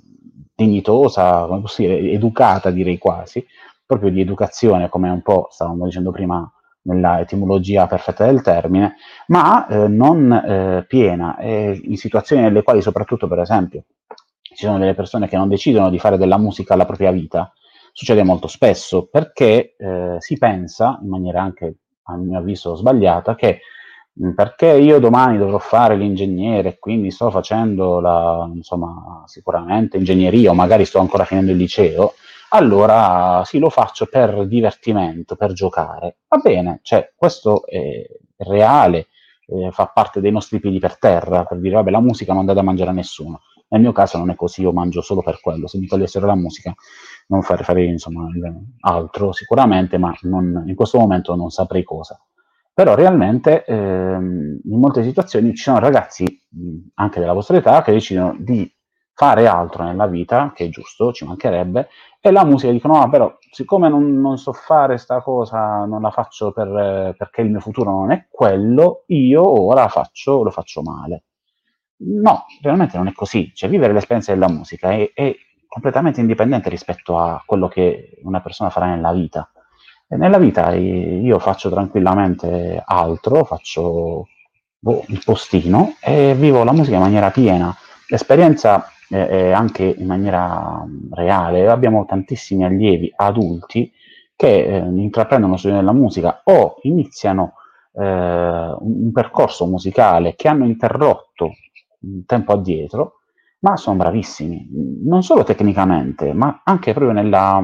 dignitosa, 0.55 1.45
come 1.47 1.61
posso 1.61 1.81
dire, 1.81 1.97
educata 2.11 2.69
direi 2.69 2.97
quasi, 2.97 3.45
proprio 3.85 4.11
di 4.11 4.21
educazione, 4.21 4.87
come 4.87 5.09
un 5.09 5.21
po' 5.21 5.47
stavamo 5.51 5.85
dicendo 5.85 6.11
prima 6.11 6.49
nella 6.89 7.19
etimologia 7.19 7.87
perfetta 7.87 8.25
del 8.25 8.41
termine, 8.41 8.95
ma 9.27 9.67
eh, 9.67 9.87
non 9.87 10.31
eh, 10.31 10.85
piena, 10.87 11.37
eh, 11.37 11.79
in 11.83 11.97
situazioni 11.97 12.41
nelle 12.41 12.63
quali 12.63 12.81
soprattutto, 12.81 13.27
per 13.27 13.39
esempio, 13.39 13.83
ci 14.41 14.65
sono 14.65 14.79
delle 14.79 14.95
persone 14.95 15.27
che 15.27 15.37
non 15.37 15.47
decidono 15.47 15.89
di 15.89 15.99
fare 15.99 16.17
della 16.17 16.37
musica 16.37 16.75
la 16.75 16.85
propria 16.85 17.11
vita, 17.11 17.53
succede 17.93 18.23
molto 18.23 18.47
spesso 18.47 19.07
perché 19.07 19.75
eh, 19.77 20.15
si 20.19 20.37
pensa, 20.37 20.99
in 21.01 21.09
maniera 21.09 21.41
anche 21.41 21.75
a 22.03 22.15
mio 22.15 22.39
avviso 22.39 22.75
sbagliata, 22.75 23.35
che 23.35 23.61
perché 24.35 24.67
io 24.67 24.99
domani 24.99 25.37
dovrò 25.37 25.59
fare 25.59 25.95
l'ingegnere, 25.95 26.77
quindi 26.77 27.09
sto 27.09 27.31
facendo 27.31 28.01
la, 28.01 28.49
insomma, 28.53 29.23
sicuramente 29.25 29.95
ingegneria 29.95 30.51
o 30.51 30.53
magari 30.53 30.83
sto 30.83 30.99
ancora 30.99 31.23
finendo 31.23 31.51
il 31.51 31.57
liceo, 31.57 32.15
allora 32.49 33.43
sì, 33.45 33.59
lo 33.59 33.69
faccio 33.69 34.05
per 34.05 34.47
divertimento, 34.47 35.35
per 35.35 35.53
giocare. 35.53 36.17
Va 36.27 36.37
bene, 36.37 36.79
cioè, 36.83 37.13
questo 37.15 37.65
è 37.65 38.05
reale, 38.37 39.07
eh, 39.47 39.71
fa 39.71 39.87
parte 39.87 40.21
dei 40.21 40.31
nostri 40.31 40.59
piedi 40.59 40.79
per 40.79 40.97
terra, 40.97 41.45
per 41.45 41.59
dire, 41.59 41.75
vabbè, 41.75 41.91
la 41.91 41.99
musica 42.01 42.33
non 42.33 42.45
dà 42.45 42.53
da 42.53 42.61
mangiare 42.61 42.89
a 42.91 42.93
nessuno. 42.93 43.41
Nel 43.69 43.81
mio 43.81 43.91
caso 43.91 44.17
non 44.17 44.31
è 44.31 44.35
così, 44.35 44.61
io 44.61 44.71
mangio 44.71 45.01
solo 45.01 45.21
per 45.21 45.39
quello. 45.41 45.67
Se 45.67 45.77
mi 45.77 45.85
togliessero 45.85 46.25
la 46.25 46.35
musica, 46.35 46.73
non 47.27 47.43
farei, 47.43 47.63
farei 47.63 47.87
insomma, 47.87 48.27
altro 48.81 49.31
sicuramente, 49.31 49.97
ma 49.99 50.15
non, 50.21 50.63
in 50.65 50.75
questo 50.75 50.97
momento 50.97 51.35
non 51.35 51.51
saprei 51.51 51.83
cosa. 51.83 52.19
Però 52.73 52.95
realmente 52.95 53.65
ehm, 53.65 54.61
in 54.63 54.79
molte 54.79 55.03
situazioni 55.03 55.53
ci 55.53 55.63
sono 55.63 55.79
ragazzi, 55.79 56.25
anche 56.95 57.19
della 57.19 57.33
vostra 57.33 57.57
età, 57.57 57.81
che 57.83 57.91
decidono 57.91 58.35
di 58.39 58.71
fare 59.19 59.47
altro 59.47 59.83
nella 59.83 60.07
vita, 60.07 60.53
che 60.55 60.63
è 60.63 60.69
giusto, 60.69 61.11
ci 61.11 61.25
mancherebbe, 61.25 61.89
e 62.21 62.31
la 62.31 62.45
musica 62.45 62.71
dicono, 62.71 62.99
no, 62.99 63.09
però 63.09 63.37
siccome 63.51 63.89
non, 63.89 64.21
non 64.21 64.37
so 64.37 64.53
fare 64.53 64.97
sta 64.97 65.19
cosa, 65.19 65.83
non 65.83 66.01
la 66.01 66.09
faccio 66.09 66.53
per, 66.53 67.15
perché 67.17 67.41
il 67.41 67.49
mio 67.49 67.59
futuro 67.59 67.91
non 67.91 68.11
è 68.11 68.27
quello, 68.29 69.03
io 69.07 69.45
ora 69.45 69.89
faccio, 69.89 70.41
lo 70.41 70.51
faccio 70.51 70.81
male. 70.83 71.23
No, 71.97 72.45
realmente 72.61 72.95
non 72.95 73.07
è 73.07 73.11
così. 73.11 73.51
Cioè, 73.53 73.69
vivere 73.69 73.91
l'esperienza 73.91 74.31
della 74.31 74.47
musica 74.47 74.91
è, 74.91 75.11
è 75.13 75.35
completamente 75.67 76.21
indipendente 76.21 76.69
rispetto 76.69 77.19
a 77.19 77.43
quello 77.45 77.67
che 77.67 78.21
una 78.23 78.39
persona 78.39 78.69
farà 78.69 78.85
nella 78.85 79.11
vita. 79.11 79.51
E 80.07 80.15
nella 80.15 80.37
vita 80.37 80.73
io 80.73 81.39
faccio 81.39 81.69
tranquillamente 81.69 82.81
altro, 82.85 83.43
faccio 83.43 84.27
boh, 84.79 85.03
il 85.07 85.21
postino 85.25 85.95
e 85.99 86.33
vivo 86.35 86.63
la 86.63 86.71
musica 86.71 86.95
in 86.95 87.01
maniera 87.01 87.31
piena. 87.31 87.75
L'esperienza 88.07 88.93
eh, 89.09 89.51
anche 89.51 89.83
in 89.83 90.05
maniera 90.05 90.85
reale. 91.11 91.67
Abbiamo 91.67 92.05
tantissimi 92.05 92.63
allievi 92.63 93.11
adulti 93.15 93.91
che 94.35 94.63
eh, 94.63 94.77
intraprendono 94.77 95.57
studio 95.57 95.77
della 95.77 95.91
musica 95.91 96.41
o 96.45 96.77
iniziano 96.83 97.55
eh, 97.93 98.03
un, 98.79 99.11
percorso 99.11 99.65
musicale 99.65 100.35
che 100.35 100.47
hanno 100.47 100.65
interrotto 100.65 101.53
un 102.01 102.23
tempo 102.25 102.53
addietro, 102.53 103.19
ma 103.59 103.75
sono 103.75 103.97
bravissimi, 103.97 104.69
non 105.03 105.23
solo 105.23 105.43
tecnicamente, 105.43 106.31
ma 106.31 106.61
anche 106.63 106.93
proprio 106.93 107.11
nella, 107.11 107.61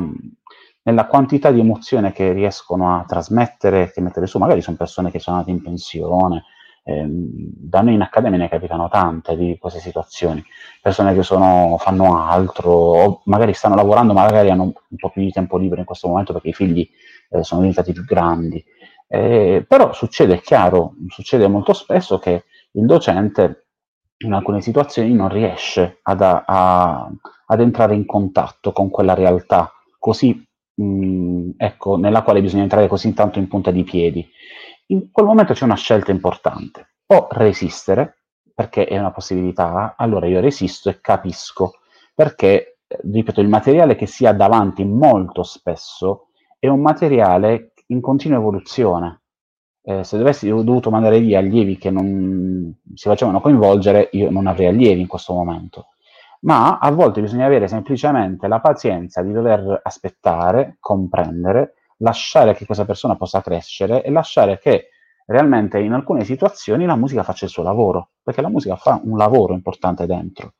nella 0.81 1.05
quantità 1.05 1.51
di 1.51 1.61
emozione 1.61 2.11
che 2.11 2.33
riescono 2.33 2.97
a 2.97 3.05
trasmettere, 3.07 3.91
che 3.93 4.01
mettere 4.01 4.27
su. 4.27 4.37
Magari 4.37 4.61
sono 4.61 4.75
persone 4.75 5.11
che 5.11 5.19
sono 5.19 5.37
andate 5.37 5.55
in 5.55 5.63
pensione, 5.63 6.43
eh, 6.87 7.03
da 7.07 7.81
noi 7.81 7.95
in 7.95 8.01
accademia 8.01 8.37
ne 8.37 8.47
capitano 8.47 8.87
tante 8.89 9.35
di 9.35 9.57
queste 9.59 9.79
situazioni, 9.79 10.43
persone 10.79 11.15
che 11.15 11.23
sono, 11.23 11.77
fanno 11.79 12.23
altro, 12.23 12.71
o 12.71 13.21
magari 13.25 13.53
stanno 13.53 13.73
lavorando, 13.73 14.13
magari 14.13 14.51
hanno 14.51 14.63
un 14.63 14.97
po' 14.97 15.09
più 15.09 15.23
di 15.23 15.31
tempo 15.31 15.57
libero 15.57 15.79
in 15.79 15.87
questo 15.87 16.07
momento 16.07 16.31
perché 16.31 16.49
i 16.49 16.53
figli 16.53 16.87
eh, 17.31 17.43
sono 17.43 17.61
diventati 17.61 17.91
più 17.91 18.05
grandi. 18.05 18.63
Eh, 19.07 19.65
però 19.67 19.93
succede, 19.93 20.35
è 20.35 20.41
chiaro, 20.41 20.93
succede 21.07 21.47
molto 21.47 21.73
spesso 21.73 22.19
che 22.19 22.45
il 22.71 22.85
docente 22.85 23.65
in 24.17 24.33
alcune 24.33 24.61
situazioni 24.61 25.11
non 25.13 25.29
riesce 25.29 25.99
ad, 26.03 26.21
a, 26.21 27.09
ad 27.47 27.59
entrare 27.61 27.95
in 27.95 28.05
contatto 28.05 28.71
con 28.71 28.91
quella 28.91 29.15
realtà 29.15 29.71
così, 29.97 30.39
mh, 30.75 31.51
ecco, 31.57 31.97
nella 31.97 32.21
quale 32.21 32.41
bisogna 32.41 32.63
entrare 32.63 32.87
così 32.87 33.11
tanto 33.13 33.39
in 33.39 33.47
punta 33.47 33.71
di 33.71 33.83
piedi 33.83 34.27
in 34.87 35.11
quel 35.11 35.25
momento 35.25 35.53
c'è 35.53 35.63
una 35.63 35.75
scelta 35.75 36.11
importante. 36.11 36.95
O 37.07 37.27
resistere, 37.31 38.23
perché 38.53 38.85
è 38.85 38.97
una 38.97 39.11
possibilità, 39.11 39.95
allora 39.97 40.27
io 40.27 40.39
resisto 40.39 40.89
e 40.89 40.99
capisco, 41.01 41.79
perché, 42.13 42.79
ripeto, 42.87 43.41
il 43.41 43.47
materiale 43.47 43.95
che 43.95 44.05
si 44.05 44.25
ha 44.25 44.33
davanti 44.33 44.83
molto 44.83 45.43
spesso 45.43 46.29
è 46.57 46.67
un 46.67 46.81
materiale 46.81 47.73
in 47.87 48.01
continua 48.01 48.37
evoluzione. 48.37 49.21
Eh, 49.83 50.03
se 50.03 50.17
dovessi 50.17 50.47
dovuto 50.47 50.89
mandare 50.89 51.19
via 51.19 51.37
allievi 51.37 51.77
che 51.77 51.91
non 51.91 52.75
si 52.95 53.07
facevano 53.07 53.39
coinvolgere, 53.39 54.09
io 54.13 54.31
non 54.31 54.47
avrei 54.47 54.67
allievi 54.67 55.01
in 55.01 55.07
questo 55.07 55.33
momento. 55.33 55.89
Ma 56.41 56.79
a 56.79 56.91
volte 56.91 57.21
bisogna 57.21 57.45
avere 57.45 57.67
semplicemente 57.67 58.47
la 58.47 58.59
pazienza 58.59 59.21
di 59.21 59.31
dover 59.31 59.79
aspettare, 59.83 60.77
comprendere, 60.79 61.74
lasciare 61.97 62.53
che 62.53 62.65
questa 62.65 62.85
persona 62.85 63.15
possa 63.15 63.41
crescere 63.41 64.03
e 64.03 64.11
lasciare 64.11 64.59
che 64.59 64.89
realmente 65.25 65.79
in 65.79 65.93
alcune 65.93 66.23
situazioni 66.23 66.85
la 66.85 66.95
musica 66.95 67.23
faccia 67.23 67.45
il 67.45 67.51
suo 67.51 67.63
lavoro, 67.63 68.09
perché 68.23 68.41
la 68.41 68.49
musica 68.49 68.75
fa 68.75 68.99
un 69.03 69.17
lavoro 69.17 69.53
importante 69.53 70.05
dentro, 70.05 70.53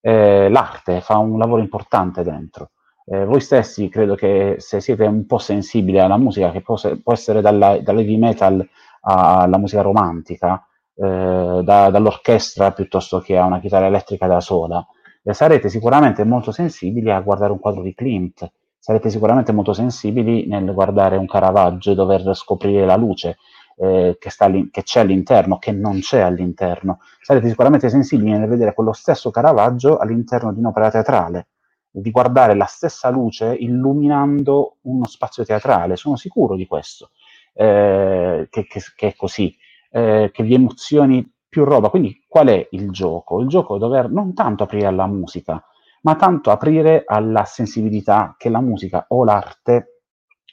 eh, 0.00 0.48
l'arte 0.48 1.00
fa 1.00 1.18
un 1.18 1.38
lavoro 1.38 1.60
importante 1.62 2.22
dentro. 2.22 2.70
Eh, 3.06 3.24
voi 3.24 3.40
stessi 3.40 3.88
credo 3.88 4.14
che 4.14 4.56
se 4.58 4.80
siete 4.80 5.04
un 5.04 5.26
po' 5.26 5.38
sensibili 5.38 5.98
alla 5.98 6.16
musica, 6.16 6.50
che 6.50 6.62
può, 6.62 6.76
può 7.02 7.12
essere 7.12 7.40
dalla, 7.40 7.78
dall'heavy 7.80 8.16
metal 8.16 8.66
alla 9.00 9.58
musica 9.58 9.82
romantica, 9.82 10.66
eh, 10.94 11.60
da, 11.62 11.90
dall'orchestra 11.90 12.72
piuttosto 12.72 13.20
che 13.20 13.36
a 13.36 13.44
una 13.44 13.60
chitarra 13.60 13.86
elettrica 13.86 14.26
da 14.26 14.40
sola, 14.40 14.86
eh, 15.22 15.34
sarete 15.34 15.68
sicuramente 15.68 16.24
molto 16.24 16.52
sensibili 16.52 17.10
a 17.10 17.20
guardare 17.20 17.52
un 17.52 17.58
quadro 17.58 17.82
di 17.82 17.94
Klimt, 17.94 18.50
sarete 18.84 19.08
sicuramente 19.08 19.50
molto 19.50 19.72
sensibili 19.72 20.46
nel 20.46 20.70
guardare 20.74 21.16
un 21.16 21.24
Caravaggio 21.24 21.92
e 21.92 21.94
dover 21.94 22.36
scoprire 22.36 22.84
la 22.84 22.96
luce 22.96 23.38
eh, 23.78 24.18
che, 24.20 24.30
che, 24.70 24.82
c'è 24.82 25.00
all'interno, 25.00 25.56
che 25.56 25.72
non 25.72 26.00
c'è 26.00 26.20
all'interno. 26.20 26.98
Sarete 27.22 27.48
sicuramente 27.48 27.88
sensibili 27.88 28.32
nel 28.32 28.46
vedere 28.46 28.74
quello 28.74 28.92
stesso 28.92 29.30
Caravaggio 29.30 29.96
all'interno 29.96 30.52
di 30.52 30.58
un'opera 30.58 30.90
teatrale, 30.90 31.46
di 31.90 32.10
guardare 32.10 32.54
la 32.54 32.66
stessa 32.66 33.08
luce 33.08 33.54
illuminando 33.54 34.76
uno 34.82 35.06
spazio 35.06 35.46
teatrale. 35.46 35.96
Sono 35.96 36.16
sicuro 36.16 36.54
di 36.54 36.66
questo, 36.66 37.12
eh, 37.54 38.48
che, 38.50 38.66
che, 38.66 38.80
che, 38.94 39.06
è 39.06 39.14
così, 39.16 39.56
eh, 39.92 40.28
che 40.30 40.42
vi 40.42 40.52
emozioni 40.52 41.26
più 41.48 41.64
roba. 41.64 41.88
Quindi 41.88 42.22
qual 42.28 42.48
è 42.48 42.68
il 42.72 42.90
gioco? 42.90 43.40
Il 43.40 43.48
gioco 43.48 43.76
è 43.76 43.78
dover 43.78 44.10
non 44.10 44.34
tanto 44.34 44.64
aprire 44.64 44.88
alla 44.88 45.06
musica, 45.06 45.64
ma 46.04 46.16
tanto 46.16 46.50
aprire 46.50 47.04
alla 47.06 47.44
sensibilità 47.44 48.34
che 48.38 48.48
la 48.48 48.60
musica 48.60 49.06
o 49.08 49.24
l'arte 49.24 50.00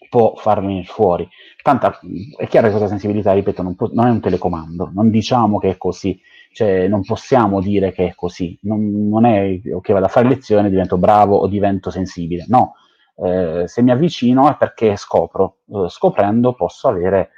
può 0.10 0.34
far 0.36 0.62
venire 0.62 0.84
fuori. 0.84 1.28
Tanta, 1.62 2.00
è 2.38 2.48
chiaro 2.48 2.68
che 2.68 2.74
questa 2.74 2.90
sensibilità, 2.90 3.34
ripeto, 3.34 3.62
non, 3.62 3.76
può, 3.76 3.90
non, 3.94 4.08
è 4.08 4.10
un 4.10 4.20
telecomando, 4.20 4.92
non 4.94 5.10
diciamo 5.10 5.58
che 5.58 5.70
è 5.70 5.78
così, 5.78 6.20
cioè 6.54 6.88
non 6.88 7.04
possiamo 7.04 7.62
dire 7.62 7.92
che 7.92 8.08
è 8.08 8.16
così, 8.16 8.58
non, 8.64 9.08
non 9.08 9.26
è 9.26 9.60
che 9.62 9.74
okay, 9.74 9.94
vado 9.94 10.08
a 10.08 10.10
fare 10.10 10.28
lezione, 10.28 10.70
divento 10.70 10.98
bravo 10.98 11.38
o 11.38 11.48
divento 11.48 11.90
sensibile, 11.90 12.46
no, 12.48 12.76
eh, 13.24 13.68
se 13.68 13.82
mi 13.82 13.92
avvicino 13.92 14.50
è 14.50 14.58
perché 14.58 14.96
scopro, 14.96 15.60
eh, 15.68 15.88
scoprendo 15.88 16.54
posso 16.54 16.88
avere 16.88 17.30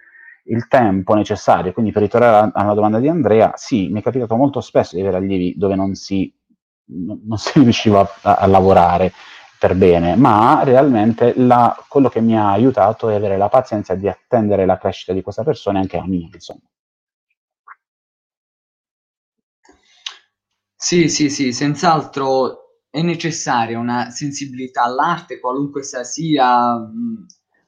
il 0.46 0.68
tempo 0.68 1.14
necessario, 1.14 1.74
quindi 1.74 1.92
per 1.92 2.02
ritornare 2.02 2.52
alla 2.54 2.74
domanda 2.74 3.00
di 3.00 3.08
Andrea, 3.08 3.54
sì, 3.56 3.90
mi 3.90 4.00
è 4.00 4.04
capitato 4.04 4.36
molto 4.36 4.62
spesso 4.62 4.96
di 4.96 5.02
avere 5.02 5.18
allievi 5.18 5.56
dove 5.58 5.76
non 5.76 5.94
si 5.94 6.34
non 6.86 7.38
si 7.38 7.60
riusciva 7.60 8.08
a, 8.22 8.36
a, 8.36 8.46
lavorare 8.48 9.14
per 9.58 9.76
bene, 9.76 10.16
ma 10.16 10.64
realmente 10.64 11.34
la, 11.38 11.76
quello 11.88 12.10
che 12.10 12.22
mi 12.22 12.38
ha 12.38 12.52
aiutato 12.52 13.10
è 13.10 13.16
avere 13.16 13.38
la 13.38 13.50
pazienza 13.50 13.96
di 13.96 14.08
attendere 14.08 14.66
la 14.66 14.78
crescita 14.78 15.14
di 15.14 15.22
questa 15.22 15.44
persona 15.44 15.80
e 15.80 15.82
anche 15.82 15.98
la 15.98 16.06
mia, 16.06 16.30
insomma. 16.32 16.60
Sì, 20.76 21.08
sì, 21.08 21.30
sì, 21.30 21.54
senz'altro 21.54 22.64
è 22.90 23.02
necessaria 23.02 23.80
una 23.80 24.10
sensibilità 24.12 24.84
all'arte, 24.84 25.40
qualunque 25.40 25.80
essa 25.80 26.04
sia, 26.04 26.78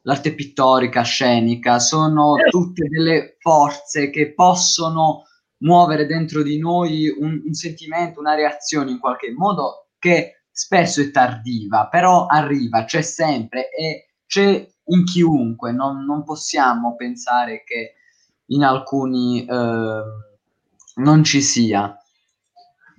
l'arte 0.02 0.36
pittorica, 0.36 1.02
scenica, 1.02 1.80
sono 1.80 2.36
tutte 2.50 2.88
delle 2.90 3.38
forze 3.40 4.10
che 4.10 4.34
possono 4.34 5.24
muovere 5.60 6.06
dentro 6.06 6.44
di 6.44 6.58
noi 6.58 7.08
un, 7.10 7.42
un 7.46 7.54
sentimento, 7.54 8.20
una 8.20 8.36
reazione 8.36 8.92
in 8.92 9.00
qualche 9.00 9.32
modo 9.32 9.88
che 9.98 10.46
spesso 10.52 11.02
è 11.02 11.12
tardiva, 11.12 11.88
però 11.88 12.26
arriva, 12.28 12.86
c'è 12.86 13.02
sempre 13.02 13.70
e 13.70 14.08
c'è 14.26 14.68
in 14.86 15.04
chiunque, 15.04 15.72
non, 15.72 16.06
non 16.06 16.24
possiamo 16.24 16.96
pensare 16.96 17.64
che 17.64 17.96
in 18.48 18.64
alcuni 18.64 19.46
eh, 19.46 20.04
non 20.96 21.24
ci 21.24 21.42
sia. 21.42 21.98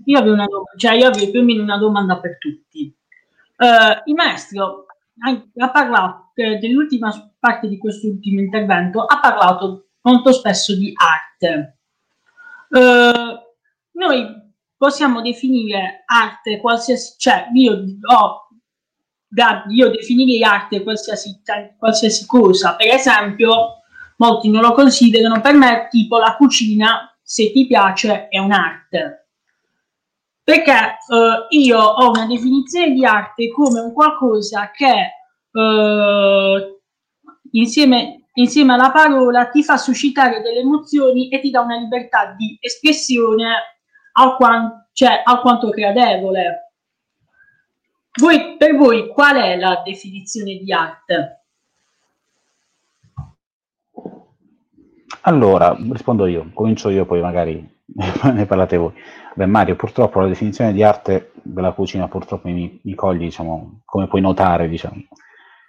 Io 0.05 0.19
avevo, 0.19 0.35
una, 0.35 0.47
cioè 0.77 0.95
io 0.95 1.09
avevo 1.09 1.63
una 1.63 1.79
domanda 1.79 2.21
per 2.21 2.39
tutti. 2.39 2.95
Uh, 3.57 4.03
il 4.05 4.15
maestro 4.15 4.87
ha 5.57 5.71
parlato 5.71 6.33
eh, 6.35 6.59
dell'ultima 6.59 7.33
parte 7.39 7.69
di 7.69 7.79
quest'ultimo 7.79 8.41
intervento, 8.41 9.03
ha 9.03 9.19
parlato 9.19 9.89
molto 10.03 10.33
spesso 10.33 10.77
di 10.77 10.93
arte. 10.95 11.76
Uh, 12.77 13.39
noi 13.93 14.27
possiamo 14.77 15.23
definire 15.23 16.03
arte 16.05 16.59
qualsiasi, 16.61 17.15
cioè 17.17 17.49
io, 17.55 17.73
oh, 17.73 18.49
io 19.71 19.91
definirei 19.91 20.43
arte 20.43 20.83
qualsiasi, 20.83 21.41
qualsiasi 21.79 22.27
cosa, 22.27 22.77
per 22.77 22.89
esempio, 22.89 23.81
molti 24.19 24.51
non 24.51 24.61
lo 24.61 24.73
considerano, 24.73 25.41
per 25.41 25.55
me 25.55 25.89
tipo 25.91 26.19
la 26.19 26.37
cucina, 26.37 27.17
se 27.23 27.51
ti 27.51 27.67
piace, 27.67 28.29
è 28.29 28.39
un'arte. 28.39 29.29
Perché 30.43 30.99
uh, 31.09 31.47
io 31.49 31.79
ho 31.81 32.11
una 32.11 32.27
definizione 32.27 32.93
di 32.93 33.07
arte 33.07 33.51
come 33.51 33.81
un 33.81 33.95
qualcosa 33.95 34.71
che 34.71 35.13
uh, 35.59 36.81
insieme, 37.53 38.26
insieme, 38.37 38.75
alla 38.75 38.91
parola 38.91 39.47
ti 39.47 39.63
fa 39.63 39.77
suscitare 39.77 40.41
delle 40.41 40.61
emozioni 40.61 41.29
e 41.29 41.41
ti 41.41 41.51
dà 41.51 41.61
una 41.61 41.77
libertà 41.77 42.35
di 42.37 42.57
espressione 42.61 43.79
alquanto, 44.13 44.89
cioè, 44.93 45.23
alquanto 45.25 45.69
gradevole. 45.71 46.73
Voi, 48.19 48.57
per 48.57 48.77
voi 48.77 49.09
qual 49.09 49.37
è 49.37 49.57
la 49.57 49.83
definizione 49.85 50.57
di 50.57 50.73
arte? 50.73 51.45
Allora, 55.23 55.77
rispondo 55.91 56.27
io, 56.27 56.51
comincio 56.55 56.89
io, 56.89 57.05
poi 57.05 57.21
magari 57.21 57.77
ne 58.33 58.47
parlate 58.47 58.77
voi. 58.77 58.93
Beh, 59.35 59.47
Mario, 59.47 59.77
purtroppo 59.77 60.21
la 60.21 60.29
definizione 60.29 60.73
di 60.73 60.83
arte 60.83 61.33
della 61.43 61.73
cucina 61.73 62.09
purtroppo 62.09 62.49
mi, 62.49 62.81
mi 62.83 62.95
cogli, 62.95 63.25
diciamo, 63.25 63.83
come 63.85 64.07
puoi 64.07 64.21
notare, 64.21 64.69
diciamo. 64.69 64.97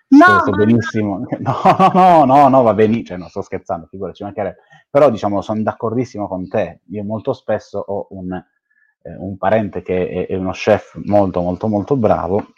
No, 0.09 0.39
sto, 0.39 0.51
benissimo. 0.51 1.25
No, 1.39 1.61
no, 1.93 2.25
no, 2.25 2.47
no, 2.47 2.61
va 2.61 2.73
benissimo, 2.73 3.07
cioè, 3.07 3.17
non 3.17 3.29
sto 3.29 3.41
scherzando, 3.41 3.87
figuraci, 3.87 4.23
mancherebbe. 4.23 4.57
Però, 4.89 5.09
diciamo, 5.09 5.41
sono 5.41 5.61
d'accordissimo 5.61 6.27
con 6.27 6.47
te. 6.47 6.81
Io 6.91 7.03
molto 7.03 7.33
spesso 7.33 7.79
ho 7.79 8.07
un, 8.11 8.31
eh, 8.33 9.15
un 9.17 9.37
parente 9.37 9.81
che 9.81 10.07
è, 10.09 10.27
è, 10.27 10.35
uno 10.35 10.51
chef 10.51 10.99
molto, 11.05 11.41
molto, 11.41 11.67
molto 11.67 11.95
bravo 11.97 12.53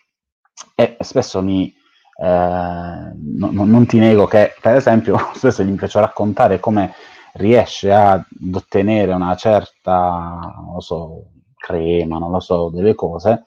e 0.76 0.98
spesso 1.00 1.42
mi... 1.42 1.74
Eh, 2.22 2.26
no, 2.26 3.52
non 3.52 3.86
ti 3.86 3.98
nego 3.98 4.26
che, 4.26 4.54
per 4.62 4.76
esempio, 4.76 5.18
spesso 5.34 5.64
gli 5.64 5.74
piace 5.76 6.00
raccontare 6.00 6.60
come 6.60 6.94
riesce 7.34 7.92
ad 7.92 8.24
ottenere 8.54 9.14
una 9.14 9.36
certa, 9.36 10.54
non 10.56 10.74
lo 10.74 10.82
so, 10.82 11.32
crema, 11.56 12.18
non 12.18 12.32
lo 12.32 12.40
so, 12.40 12.70
delle 12.70 12.96
cose, 12.96 13.46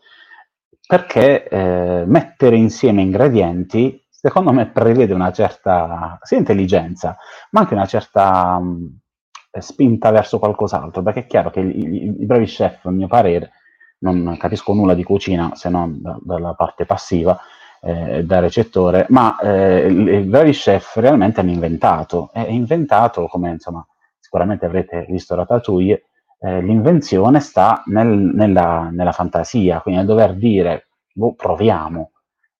perché 0.93 1.49
eh, 1.49 2.05
mettere 2.05 2.55
insieme 2.55 3.01
ingredienti, 3.01 4.05
secondo 4.11 4.53
me, 4.53 4.67
prevede 4.67 5.15
una 5.15 5.33
certa, 5.33 6.19
sia 6.21 6.37
intelligenza, 6.37 7.17
ma 7.53 7.61
anche 7.61 7.73
una 7.73 7.87
certa 7.87 8.59
mh, 8.59 8.99
spinta 9.59 10.11
verso 10.11 10.39
qualcos'altro, 10.39 11.03
perché 11.03 11.21
è 11.21 11.27
chiaro 11.27 11.49
che 11.49 11.61
i, 11.61 11.79
i, 11.83 12.21
i 12.21 12.27
bravi 12.27 12.45
chef, 12.45 12.85
a 12.85 12.91
mio 12.91 13.07
parere, 13.07 13.53
non 14.01 14.37
capisco 14.39 14.75
nulla 14.75 14.93
di 14.93 15.03
cucina 15.03 15.55
se 15.55 15.71
non 15.71 15.99
da, 16.03 16.19
dalla 16.21 16.53
parte 16.53 16.85
passiva, 16.85 17.41
eh, 17.81 18.23
da 18.25 18.41
recettore, 18.41 19.07
ma 19.09 19.39
eh, 19.39 19.87
i 19.91 20.29
vari 20.29 20.53
chef 20.53 20.97
realmente 20.97 21.41
hanno 21.41 21.53
inventato, 21.53 22.31
e 22.35 22.53
inventato, 22.53 23.29
come 23.29 23.49
insomma 23.53 23.83
sicuramente 24.19 24.67
avrete 24.67 25.07
visto 25.09 25.35
Ratatouille, 25.35 26.03
eh, 26.43 26.61
l'invenzione 26.61 27.39
sta 27.41 27.83
nel, 27.87 28.09
nella, 28.09 28.89
nella, 28.91 29.13
fantasia, 29.13 29.81
quindi 29.81 30.01
nel 30.01 30.09
dover 30.09 30.35
dire, 30.35 30.89
boh, 31.13 31.35
proviamo. 31.35 32.11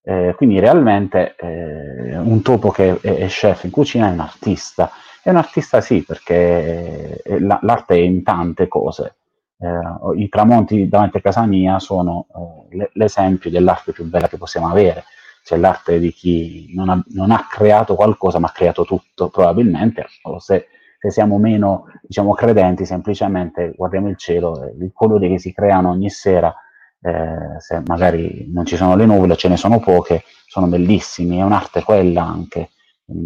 Eh, 0.05 0.35
quindi 0.37 0.59
realmente 0.61 1.35
eh, 1.37 2.17
un 2.17 2.43
topo 2.43 2.71
che 2.71 2.99
è, 3.01 3.15
è, 3.17 3.27
chef 3.27 3.65
in 3.65 3.71
cucina 3.71 4.09
è 4.09 4.13
un 4.13 4.21
artista. 4.21 4.91
È 5.23 5.31
un 5.31 5.37
artista 5.37 5.81
sì, 5.81 6.05
perché 6.05 7.23
eh, 7.23 7.41
la, 7.41 7.59
l'arte 7.63 7.95
è 7.95 7.99
in 7.99 8.23
tante 8.23 8.69
cose. 8.69 9.17
Eh, 9.59 10.21
I 10.21 10.29
tramonti 10.29 10.89
davanti 10.89 11.17
a 11.19 11.21
casa 11.21 11.45
mia 11.47 11.79
sono 11.81 12.27
eh, 12.71 12.91
l'esempio 12.95 13.51
dell'arte 13.51 13.93
più 13.93 14.05
bella 14.05 14.29
che 14.29 14.39
possiamo 14.39 14.69
avere. 14.69 15.05
C'è 15.43 15.57
l'arte 15.57 15.99
di 15.99 16.13
chi 16.13 16.73
non 16.73 16.89
ha, 16.89 17.03
non 17.15 17.33
ha 17.33 17.49
creato 17.51 17.97
qualcosa, 17.97 18.39
ma 18.39 18.47
ha 18.47 18.53
creato 18.53 18.85
tutto, 18.85 19.29
probabilmente, 19.29 20.07
o 20.23 20.39
se, 20.39 20.69
se 21.03 21.11
siamo 21.11 21.37
meno 21.37 21.87
diciamo, 22.01 22.33
credenti, 22.33 22.87
semplicemente 22.87 23.73
guardiamo 23.77 24.09
il 24.09 24.17
cielo, 24.17 24.73
i 24.81 24.93
colori 24.93 25.29
che 25.31 25.39
si 25.41 25.53
creano 25.53 25.91
ogni 25.91 26.09
sera, 26.11 26.55
eh, 27.01 27.59
se 27.59 27.83
magari 27.87 28.49
non 28.53 28.65
ci 28.65 28.77
sono 28.77 28.95
le 28.95 29.05
nuvole, 29.05 29.35
ce 29.35 29.49
ne 29.49 29.57
sono 29.57 29.81
poche, 29.81 30.23
sono 30.47 30.69
bellissimi, 30.69 31.39
è 31.39 31.43
un'arte 31.43 31.83
quella 31.83 32.23
anche, 32.23 32.71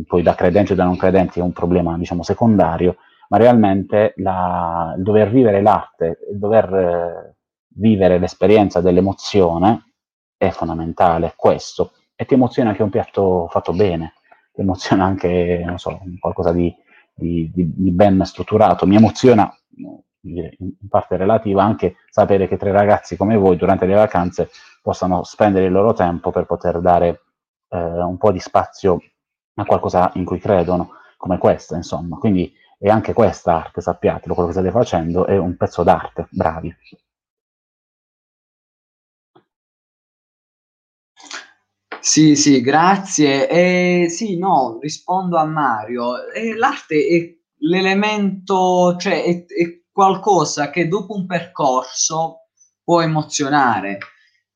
poi 0.07 0.23
da 0.23 0.35
credenti 0.35 0.73
o 0.73 0.75
da 0.75 0.85
non 0.85 0.97
credenti 0.97 1.39
è 1.39 1.43
un 1.43 1.53
problema 1.53 1.99
diciamo, 1.99 2.23
secondario, 2.23 2.97
ma 3.29 3.37
realmente 3.37 4.15
la, 4.17 4.95
il 4.97 5.03
dover 5.03 5.31
vivere 5.31 5.61
l'arte, 5.61 6.21
il 6.33 6.39
dover 6.39 6.73
eh, 6.73 7.37
vivere 7.75 8.19
l'esperienza 8.19 8.81
dell'emozione 8.81 9.93
è 10.39 10.49
fondamentale, 10.49 11.35
questo, 11.37 11.93
e 12.15 12.25
ti 12.25 12.33
emoziona 12.33 12.71
anche 12.71 12.83
un 12.83 12.89
piatto 12.89 13.49
fatto 13.51 13.75
bene, 13.75 14.15
ti 14.55 14.63
emoziona 14.63 15.05
anche, 15.05 15.63
non 15.63 15.77
so, 15.77 16.01
qualcosa 16.19 16.53
di, 16.55 16.75
di, 17.17 17.51
di, 17.53 17.73
di 17.75 17.91
ben 17.91 18.23
strutturato, 18.25 18.87
mi 18.87 18.97
emoziona, 18.97 19.51
in 20.21 20.89
parte 20.89 21.17
relativa, 21.17 21.63
anche 21.63 21.97
sapere 22.11 22.49
che 22.49 22.57
tre 22.57 22.73
ragazzi 22.73 23.17
come 23.17 23.37
voi 23.37 23.57
durante 23.57 23.87
le 23.87 23.95
vacanze 23.95 24.51
possano 24.83 25.23
spendere 25.23 25.67
il 25.67 25.73
loro 25.73 25.93
tempo 25.93 26.31
per 26.31 26.47
poter 26.47 26.81
dare 26.81 27.23
eh, 27.69 27.79
un 27.79 28.17
po' 28.19 28.33
di 28.33 28.41
spazio 28.41 29.01
a 29.55 29.65
qualcosa 29.65 30.11
in 30.15 30.25
cui 30.25 30.39
credono, 30.39 30.91
come 31.17 31.39
questa, 31.39 31.77
insomma. 31.77 32.17
Quindi 32.19 32.53
è 32.79 32.89
anche 32.89 33.13
questa 33.13 33.55
arte, 33.55 33.81
sappiatelo, 33.81 34.35
quello 34.35 34.49
che 34.49 34.55
state 34.55 34.71
facendo 34.71 35.27
è 35.27 35.37
un 35.39 35.57
pezzo 35.57 35.83
d'arte, 35.83 36.29
bravi. 36.31 36.75
Sì, 42.09 42.37
sì, 42.37 42.61
grazie. 42.61 43.49
Eh, 43.49 44.09
sì, 44.09 44.39
no, 44.39 44.79
rispondo 44.81 45.37
a 45.39 45.45
Mario. 45.45 46.31
Eh, 46.33 46.55
l'arte 46.55 47.05
è 47.05 47.37
l'elemento, 47.67 48.95
cioè 48.97 49.25
è, 49.25 49.45
è, 49.47 49.83
qualcosa 49.91 50.71
che 50.71 50.87
dopo 50.87 51.15
un 51.17 51.27
percorso 51.27 52.43
può 52.85 53.01
emozionare 53.03 53.99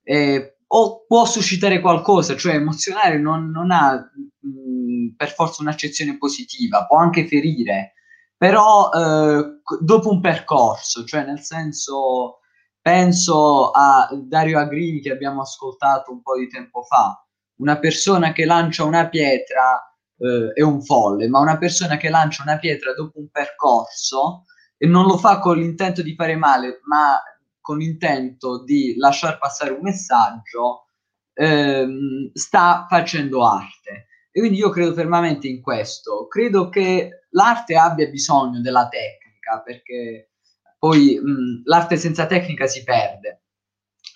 eh, 0.05 0.59
o 0.69 1.05
può 1.07 1.25
suscitare 1.25 1.81
qualcosa, 1.81 2.37
cioè 2.37 2.55
emozionare 2.55 3.19
non, 3.19 3.51
non 3.51 3.73
ha 3.73 3.95
mh, 3.95 5.17
per 5.17 5.33
forza 5.33 5.63
un'accezione 5.63 6.19
positiva, 6.19 6.87
può 6.87 6.99
anche 6.99 7.27
ferire, 7.27 7.95
però 8.37 8.91
eh, 8.93 9.61
dopo 9.81 10.11
un 10.13 10.21
percorso, 10.21 11.05
cioè 11.05 11.25
nel 11.25 11.41
senso 11.41 12.39
penso 12.81 13.71
a 13.73 14.09
Dario 14.23 14.59
Agrini 14.61 15.01
che 15.01 15.11
abbiamo 15.11 15.41
ascoltato 15.43 16.13
un 16.13 16.23
po' 16.23 16.39
di 16.39 16.49
tempo 16.49 16.83
fa, 16.83 17.25
una 17.61 17.79
persona 17.79 18.33
che 18.33 18.45
lancia 18.45 18.85
una 18.85 19.09
pietra 19.09 19.95
eh, 20.19 20.53
è 20.55 20.63
un 20.63 20.83
folle, 20.83 21.29
ma 21.29 21.39
una 21.39 21.59
persona 21.59 21.97
che 21.97 22.09
lancia 22.09 22.43
una 22.43 22.59
pietra 22.59 22.93
dopo 22.95 23.19
un 23.19 23.29
percorso 23.31 24.45
e 24.77 24.87
non 24.87 25.07
lo 25.07 25.19
fa 25.19 25.39
con 25.39 25.59
l'intento 25.59 26.03
di 26.03 26.15
fare 26.15 26.37
male, 26.37 26.81
ma 26.85 27.21
con 27.61 27.79
l'intento 27.79 28.65
di 28.65 28.97
lasciar 28.97 29.39
passare 29.39 29.73
un 29.73 29.81
messaggio, 29.83 30.87
ehm, 31.35 32.31
sta 32.33 32.87
facendo 32.89 33.45
arte. 33.45 34.07
E 34.33 34.41
quindi 34.41 34.59
io 34.59 34.71
credo 34.71 34.95
fermamente 34.95 35.49
in 35.49 35.61
questo. 35.61 36.27
Credo 36.29 36.69
che 36.71 37.27
l'arte 37.31 37.77
abbia 37.77 38.09
bisogno 38.09 38.61
della 38.61 38.89
tecnica, 38.89 39.61
perché 39.63 40.31
poi 40.79 41.21
mh, 41.23 41.63
l'arte 41.65 41.97
senza 41.97 42.27
tecnica 42.27 42.67
si 42.67 42.83
perde. 42.83 43.43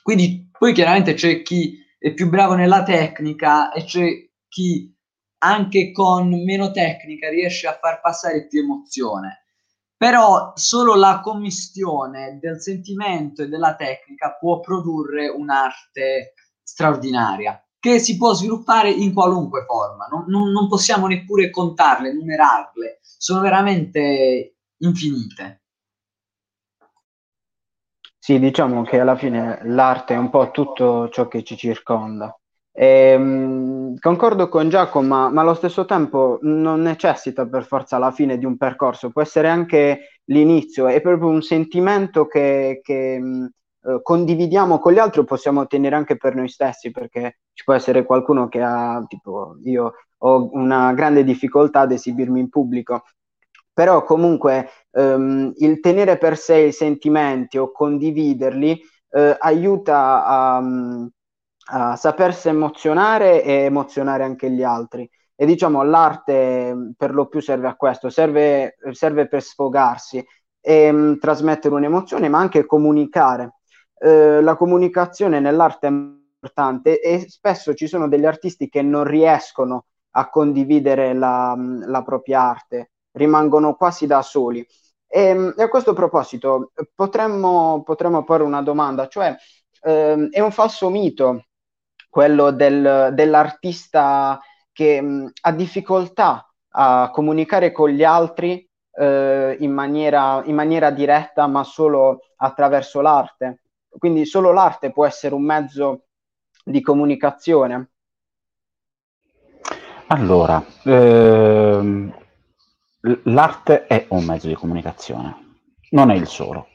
Quindi 0.03 0.51
poi 0.51 0.73
chiaramente 0.73 1.15
c'è 1.15 1.43
chi 1.43 1.84
è 2.05 2.13
più 2.13 2.29
bravo 2.29 2.53
nella 2.53 2.83
tecnica 2.83 3.73
e 3.73 3.85
c'è 3.85 4.07
chi 4.47 4.95
anche 5.39 5.91
con 5.91 6.29
meno 6.45 6.71
tecnica 6.71 7.31
riesce 7.31 7.67
a 7.67 7.79
far 7.81 8.03
passare 8.03 8.47
più 8.47 8.61
emozione. 8.61 9.47
Però 9.97 10.53
solo 10.55 10.97
la 10.97 11.21
commistione 11.23 12.39
del 12.39 12.61
sentimento 12.61 13.41
e 13.41 13.49
della 13.49 13.75
tecnica 13.75 14.37
può 14.39 14.61
produrre 14.61 15.29
un'arte 15.29 16.35
straordinaria 16.63 17.59
che 17.79 17.99
si 17.99 18.19
può 18.19 18.35
sviluppare 18.35 18.91
in 18.91 19.15
qualunque 19.15 19.65
forma. 19.65 20.07
Non, 20.07 20.27
non, 20.27 20.51
non 20.51 20.69
possiamo 20.69 21.07
neppure 21.07 21.49
contarle, 21.49 22.13
numerarle, 22.13 22.99
sono 23.01 23.41
veramente 23.41 24.57
infinite. 24.77 25.64
Sì, 28.25 28.39
diciamo 28.39 28.85
che 28.85 29.01
alla 29.01 29.17
fine 29.17 29.59
l'arte 29.65 30.15
è 30.15 30.17
un 30.17 30.31
po' 30.31 30.51
tutto 30.51 31.11
ciò 31.11 31.29
che 31.29 31.43
ci 31.43 31.59
circonda. 31.59 32.35
E, 32.73 33.19
mh, 33.19 33.99
concordo 33.99 34.49
con 34.49 34.71
Giacomo, 34.71 35.07
ma, 35.07 35.29
ma, 35.29 35.43
allo 35.43 35.53
stesso 35.53 35.85
tempo 35.85 36.39
non 36.41 36.81
necessita 36.81 37.47
per 37.47 37.67
forza 37.67 37.99
la 37.99 38.13
fine 38.13 38.39
di 38.39 38.47
un 38.47 38.57
percorso, 38.57 39.11
può 39.11 39.21
essere 39.21 39.49
anche 39.51 40.21
l'inizio, 40.31 40.87
è 40.87 41.03
proprio 41.03 41.29
un 41.29 41.43
sentimento 41.43 42.27
che, 42.27 42.81
che 42.83 43.19
mh, 43.21 43.51
eh, 43.83 44.01
condividiamo 44.03 44.79
con 44.79 44.95
gli 44.95 44.99
altri 44.99 45.23
possiamo 45.27 45.61
ottenere 45.61 45.95
anche 45.95 46.17
per 46.17 46.35
noi 46.35 46.49
stessi, 46.49 46.91
perché 46.91 47.41
ci 47.53 47.63
può 47.63 47.75
essere 47.75 48.07
qualcuno 48.07 48.49
che 48.49 48.63
ha, 48.63 49.05
tipo, 49.07 49.59
io 49.65 49.93
ho 50.17 50.49
una 50.53 50.95
grande 50.95 51.25
difficoltà 51.25 51.81
ad 51.81 51.93
esibirmi 51.93 52.41
in 52.41 52.49
pubblico, 52.49 53.03
però 53.75 54.05
comunque 54.05 54.71
ehm, 54.93 55.53
il 55.57 55.81
tenere 55.81 56.17
per 56.17 56.39
sé 56.39 56.57
i 56.59 56.73
sentimenti 56.73 57.59
o 57.59 57.71
condividerli 57.71 58.81
eh, 59.11 59.37
aiuta 59.39 60.25
a 60.25 60.63
a 61.67 61.97
sapersi 61.97 62.49
emozionare 62.49 63.43
e 63.43 63.53
emozionare 63.53 64.25
anche 64.25 64.51
gli 64.51 64.63
altri. 64.63 65.09
E 65.37 65.47
diciamo 65.47 65.83
l'arte 65.83 66.93
per 66.97 67.13
lo 67.15 67.27
più 67.27 67.41
serve 67.41 67.69
a 67.69 67.75
questo, 67.75 68.11
serve, 68.11 68.77
serve 68.93 69.27
per 69.27 69.43
sfogarsi 69.43 70.25
e 70.61 70.93
mh, 70.93 70.97
mm, 70.97 71.15
trasmettere 71.19 71.75
un'emozione, 71.75 72.29
ma 72.29 72.39
anche 72.39 72.67
comunicare. 72.67 73.55
Eh, 73.99 74.41
la 74.43 74.57
comunicazione 74.57 75.41
nell'arte 75.41 75.87
è 75.87 75.91
importante 75.91 77.01
e 77.01 77.29
spesso 77.29 77.75
ci 77.75 77.87
sono 77.87 78.09
degli 78.09 78.27
artisti 78.27 78.69
che 78.69 78.83
non 78.83 79.05
riescono 79.05 79.87
a 80.17 80.29
condividere 80.31 81.15
la, 81.15 81.55
mm, 81.57 81.83
la 81.87 82.03
propria 82.03 82.43
arte, 82.43 82.91
rimangono 83.15 83.75
quasi 83.75 84.07
da 84.07 84.23
soli. 84.23 84.67
E, 85.07 85.35
mm, 85.35 85.51
e 85.57 85.63
a 85.63 85.69
questo 85.69 85.93
proposito 85.93 86.73
potremmo, 86.95 87.83
potremmo 87.85 88.25
porre 88.25 88.43
una 88.43 88.63
domanda, 88.63 89.09
cioè 89.09 89.35
ehm, 89.83 90.31
è 90.31 90.41
un 90.41 90.51
falso 90.51 90.89
mito 90.91 91.47
quello 92.09 92.51
del, 92.51 93.11
dell'artista 93.13 94.41
che 94.73 95.01
mh, 95.01 95.33
ha 95.43 95.53
difficoltà 95.53 96.49
a 96.77 97.11
comunicare 97.13 97.73
con 97.73 97.91
gli 97.91 98.05
altri 98.05 98.69
eh, 98.97 99.57
in, 99.61 99.73
maniera, 99.73 100.43
in 100.45 100.55
maniera 100.55 100.91
diretta, 100.91 101.47
ma 101.47 101.65
solo 101.65 102.21
attraverso 102.37 103.01
l'arte. 103.01 103.63
Quindi 103.89 104.27
solo 104.27 104.53
l'arte 104.53 104.91
può 104.91 105.07
essere 105.07 105.35
un 105.35 105.43
mezzo 105.43 106.07
di 106.65 106.81
comunicazione. 106.81 107.91
Allora, 110.09 110.63
ehm, 110.85 112.15
l'arte 113.25 113.87
è 113.87 114.07
un 114.11 114.25
mezzo 114.25 114.49
di 114.49 114.55
comunicazione, 114.55 115.37
non 115.91 116.11
è 116.11 116.15
il 116.15 116.27
solo. 116.27 116.69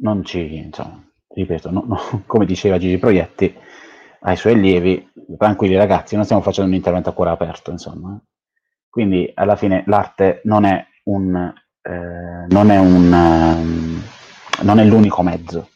Non 0.00 0.24
ci, 0.24 0.56
insomma, 0.56 1.02
ripeto, 1.28 1.70
no, 1.70 1.84
no, 1.86 2.22
come 2.26 2.46
diceva 2.46 2.78
Gigi 2.78 2.98
Proietti, 2.98 3.54
ai 4.22 4.36
suoi 4.36 4.54
allievi, 4.54 5.10
tranquilli 5.38 5.76
ragazzi, 5.76 6.14
non 6.14 6.24
stiamo 6.24 6.42
facendo 6.42 6.70
un 6.70 6.76
intervento 6.76 7.10
a 7.10 7.12
cuore 7.12 7.30
aperto, 7.30 7.70
insomma. 7.70 8.20
Quindi 8.88 9.30
alla 9.34 9.56
fine 9.56 9.84
l'arte 9.86 10.40
non 10.44 10.64
è 10.64 10.84
un, 11.04 11.52
eh, 11.82 12.46
non 12.48 12.70
è 12.70 12.78
un, 12.78 13.12
um, 13.12 14.02
non 14.62 14.78
è 14.78 14.84
l'unico 14.84 15.22
mezzo. 15.22 15.68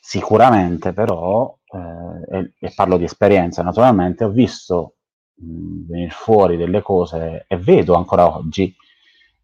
Sicuramente 0.00 0.92
però, 0.92 1.56
eh, 1.64 2.38
e, 2.38 2.52
e, 2.58 2.72
parlo 2.74 2.96
di 2.96 3.04
esperienza 3.04 3.62
naturalmente, 3.62 4.24
ho 4.24 4.30
visto 4.30 4.96
mh, 5.36 5.86
venire 5.88 6.10
fuori 6.10 6.56
delle 6.56 6.82
cose 6.82 7.44
e 7.48 7.56
vedo 7.56 7.94
ancora 7.94 8.36
oggi, 8.36 8.74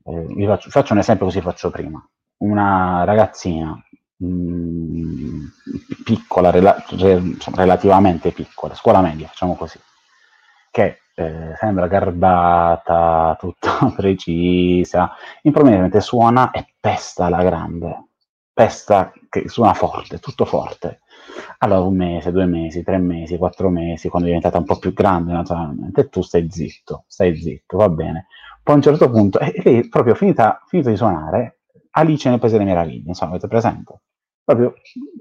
eh, 0.09 0.47
faccio, 0.47 0.71
faccio 0.71 0.93
un 0.93 0.99
esempio 1.01 1.27
così 1.27 1.41
faccio 1.41 1.71
prima, 1.71 2.05
una 2.39 3.05
ragazzina 3.05 3.73
mh, 4.17 5.45
piccola, 6.05 6.51
rela- 6.51 6.83
re- 6.91 7.37
relativamente 7.55 8.33
piccola, 8.33 8.75
scuola 8.75 9.01
media, 9.01 9.29
facciamo 9.29 9.55
così, 9.57 9.79
che 10.71 11.01
eh, 11.15 11.55
sembra 11.59 11.87
garbata, 11.89 13.37
tutta 13.41 13.93
precisa, 13.95 15.13
improvvisamente 15.43 16.01
suona 16.01 16.51
e 16.51 16.67
pesta 16.79 17.27
alla 17.27 17.43
grande, 17.43 18.09
pesta 18.53 19.13
che 19.29 19.49
suona 19.49 19.75
forte, 19.75 20.19
tutto 20.19 20.45
forte. 20.45 21.01
Allora 21.59 21.81
un 21.81 21.97
mese, 21.97 22.31
due 22.33 22.47
mesi, 22.47 22.83
tre 22.83 22.99
mesi, 22.99 23.37
quattro 23.37 23.69
mesi, 23.69 24.09
quando 24.09 24.29
è 24.29 24.31
diventata 24.33 24.59
un 24.59 24.65
po' 24.65 24.79
più 24.79 24.93
grande 24.93 25.33
naturalmente, 25.33 26.09
tu 26.09 26.23
stai 26.23 26.49
zitto, 26.51 27.05
stai 27.07 27.37
zitto, 27.37 27.77
va 27.77 27.89
bene. 27.89 28.27
Poi 28.69 28.77
a 28.77 28.81
un 28.81 28.85
certo 28.85 29.09
punto, 29.11 29.39
e 29.39 29.63
lei 29.65 29.89
proprio 29.89 30.15
finita, 30.15 30.63
finito 30.67 30.91
di 30.91 30.97
suonare, 30.97 31.61
Alice 31.93 32.29
nel 32.29 32.39
Paese 32.39 32.59
delle 32.59 32.69
Meraviglie, 32.69 33.09
insomma, 33.09 33.31
avete 33.31 33.49
presente? 33.49 34.03
Proprio 34.45 34.75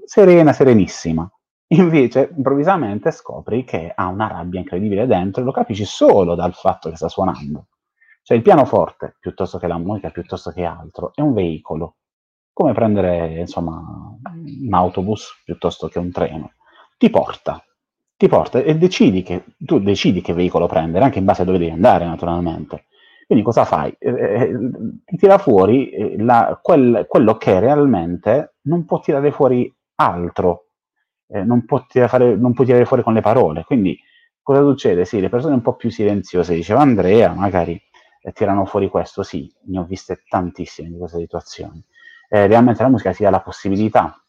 serena, 0.04 0.52
serenissima. 0.52 1.26
Invece, 1.68 2.30
improvvisamente 2.36 3.10
scopri 3.10 3.64
che 3.64 3.90
ha 3.94 4.06
una 4.08 4.26
rabbia 4.26 4.60
incredibile 4.60 5.06
dentro 5.06 5.40
e 5.40 5.46
lo 5.46 5.52
capisci 5.52 5.86
solo 5.86 6.34
dal 6.34 6.52
fatto 6.52 6.90
che 6.90 6.96
sta 6.96 7.08
suonando. 7.08 7.68
Cioè 8.22 8.36
il 8.36 8.42
pianoforte, 8.42 9.16
piuttosto 9.18 9.56
che 9.56 9.66
la 9.66 9.78
musica, 9.78 10.10
piuttosto 10.10 10.50
che 10.50 10.64
altro, 10.64 11.12
è 11.14 11.22
un 11.22 11.32
veicolo. 11.32 11.96
Come 12.52 12.74
prendere, 12.74 13.38
insomma, 13.38 13.78
un 13.78 14.74
autobus 14.74 15.40
piuttosto 15.42 15.88
che 15.88 15.98
un 15.98 16.10
treno. 16.10 16.52
Ti 16.98 17.08
porta, 17.08 17.64
ti 18.14 18.28
porta 18.28 18.58
e 18.58 18.76
decidi 18.76 19.22
che, 19.22 19.46
tu 19.56 19.78
decidi 19.78 20.20
che 20.20 20.34
veicolo 20.34 20.66
prendere, 20.66 21.06
anche 21.06 21.18
in 21.18 21.24
base 21.24 21.40
a 21.40 21.44
dove 21.46 21.56
devi 21.56 21.70
andare, 21.70 22.04
naturalmente. 22.04 22.82
Quindi 23.28 23.44
cosa 23.44 23.66
fai? 23.66 23.94
Eh, 23.98 24.08
eh, 24.08 24.58
ti 25.04 25.18
tira 25.18 25.36
fuori 25.36 25.90
eh, 25.90 26.16
la, 26.16 26.58
quel, 26.62 27.04
quello 27.06 27.36
che 27.36 27.60
realmente 27.60 28.54
non 28.62 28.86
può 28.86 29.00
tirare 29.00 29.30
fuori 29.32 29.70
altro, 29.96 30.68
eh, 31.26 31.42
non, 31.44 31.66
può 31.66 31.84
fare, 31.86 32.36
non, 32.36 32.54
può 32.54 32.64
tirare 32.64 32.86
fuori 32.86 33.02
con 33.02 33.12
le 33.12 33.20
parole. 33.20 33.64
Quindi 33.64 33.98
cosa 34.42 34.62
succede? 34.62 35.04
Sì, 35.04 35.20
le 35.20 35.28
persone 35.28 35.52
un 35.52 35.60
po' 35.60 35.76
più 35.76 35.90
silenziose, 35.90 36.54
diceva 36.54 36.80
Andrea, 36.80 37.34
magari 37.34 37.78
eh, 38.22 38.32
tirano 38.32 38.64
fuori 38.64 38.88
questo, 38.88 39.22
sì, 39.22 39.54
ne 39.66 39.78
ho 39.78 39.84
viste 39.84 40.22
tantissime 40.26 40.88
di 40.88 40.96
queste 40.96 41.18
situazioni. 41.18 41.84
Eh, 42.30 42.46
realmente 42.46 42.82
la 42.82 42.88
musica 42.88 43.12
ti 43.12 43.24
dà 43.24 43.30
la 43.30 43.42
possibilità 43.42 44.24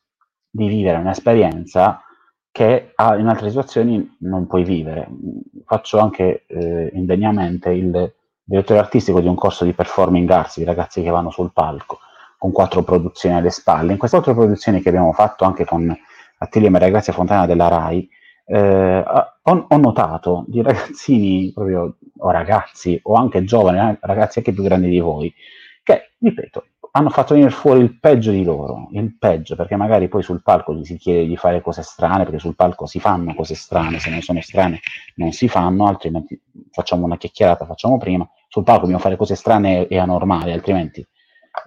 di 0.49 0.67
vivere 0.67 0.97
un'esperienza 0.97 2.01
che 2.51 2.93
in 2.97 3.27
altre 3.27 3.47
situazioni 3.47 4.17
non 4.19 4.45
puoi 4.45 4.65
vivere. 4.65 5.07
Faccio 5.63 5.99
anche 5.99 6.45
indegnamente 6.91 7.69
il 7.69 8.13
direttore 8.49 8.79
artistico 8.79 9.21
di 9.21 9.27
un 9.27 9.35
corso 9.35 9.63
di 9.63 9.73
performing 9.73 10.27
arts, 10.27 10.57
di 10.57 10.63
ragazzi 10.63 11.03
che 11.03 11.09
vanno 11.11 11.29
sul 11.29 11.51
palco, 11.53 11.99
con 12.37 12.51
quattro 12.51 12.81
produzioni 12.81 13.35
alle 13.35 13.51
spalle. 13.51 13.91
In 13.91 13.99
queste 13.99 14.17
quattro 14.17 14.33
produzioni 14.33 14.81
che 14.81 14.89
abbiamo 14.89 15.13
fatto 15.13 15.45
anche 15.45 15.65
con 15.65 15.95
Atelier 16.39 16.71
Maria 16.71 16.89
Grazia 16.89 17.13
Fontana 17.13 17.45
della 17.45 17.67
RAI, 17.67 18.09
eh, 18.45 19.03
ho, 19.43 19.65
ho, 19.69 19.77
notato 19.77 20.45
di 20.47 20.63
ragazzini 20.63 21.51
proprio, 21.53 21.97
o 22.17 22.31
ragazzi, 22.31 22.99
o 23.03 23.13
anche 23.13 23.43
giovani, 23.43 23.91
eh, 23.91 23.97
ragazzi 24.01 24.39
anche 24.39 24.51
più 24.51 24.63
grandi 24.63 24.89
di 24.89 24.99
voi, 24.99 25.31
che, 25.83 26.13
ripeto, 26.17 26.65
hanno 26.93 27.11
fatto 27.11 27.35
venire 27.35 27.51
fuori 27.51 27.81
il 27.81 27.99
peggio 27.99 28.31
di 28.31 28.43
loro, 28.43 28.87
il 28.93 29.15
peggio, 29.15 29.55
perché 29.55 29.75
magari 29.75 30.07
poi 30.07 30.23
sul 30.23 30.41
palco 30.41 30.73
gli 30.73 30.83
si 30.83 30.97
chiede 30.97 31.27
di 31.27 31.37
fare 31.37 31.61
cose 31.61 31.83
strane, 31.83 32.23
perché 32.23 32.39
sul 32.39 32.55
palco 32.55 32.87
si 32.87 32.99
fanno 32.99 33.35
cose 33.35 33.53
strane, 33.53 33.99
se 33.99 34.09
non 34.09 34.21
sono 34.21 34.41
strane 34.41 34.79
non 35.15 35.31
si 35.33 35.47
fanno, 35.47 35.85
altrimenti 35.85 36.41
facciamo 36.71 37.05
una 37.05 37.17
chiacchierata, 37.17 37.65
facciamo 37.65 37.99
prima, 37.99 38.27
sul 38.49 38.63
palco 38.63 38.81
dobbiamo 38.81 39.01
fare 39.01 39.15
cose 39.15 39.35
strane 39.35 39.87
e 39.87 39.97
anormali, 39.97 40.51
altrimenti 40.51 41.05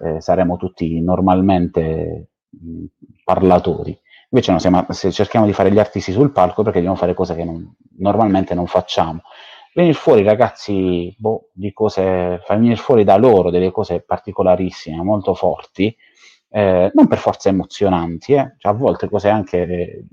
eh, 0.03 0.21
saremo 0.21 0.57
tutti 0.57 1.01
normalmente 1.01 2.27
mh, 2.49 2.85
parlatori. 3.23 3.97
Invece 4.29 4.51
no, 4.51 4.59
siamo, 4.59 4.85
se 4.89 5.11
cerchiamo 5.11 5.45
di 5.45 5.53
fare 5.53 5.71
gli 5.71 5.79
artisti 5.79 6.11
sul 6.11 6.31
palco 6.31 6.61
perché 6.61 6.79
dobbiamo 6.79 6.97
fare 6.97 7.13
cose 7.13 7.35
che 7.35 7.43
non, 7.43 7.75
normalmente 7.97 8.53
non 8.53 8.67
facciamo 8.67 9.21
venire 9.73 9.95
fuori 9.95 10.23
ragazzi 10.23 11.13
boh, 11.17 11.49
di 11.53 11.73
cose, 11.73 12.41
far 12.45 12.57
venire 12.57 12.75
fuori 12.75 13.03
da 13.03 13.17
loro 13.17 13.49
delle 13.49 13.71
cose 13.71 14.01
particolarissime, 14.01 15.01
molto 15.03 15.33
forti, 15.33 15.95
eh, 16.49 16.91
non 16.93 17.07
per 17.07 17.17
forza 17.17 17.49
emozionanti, 17.49 18.33
eh, 18.33 18.55
cioè 18.57 18.71
a 18.71 18.75
volte 18.75 19.09
cose 19.09 19.29
anche 19.29 19.63
eh, 19.63 20.05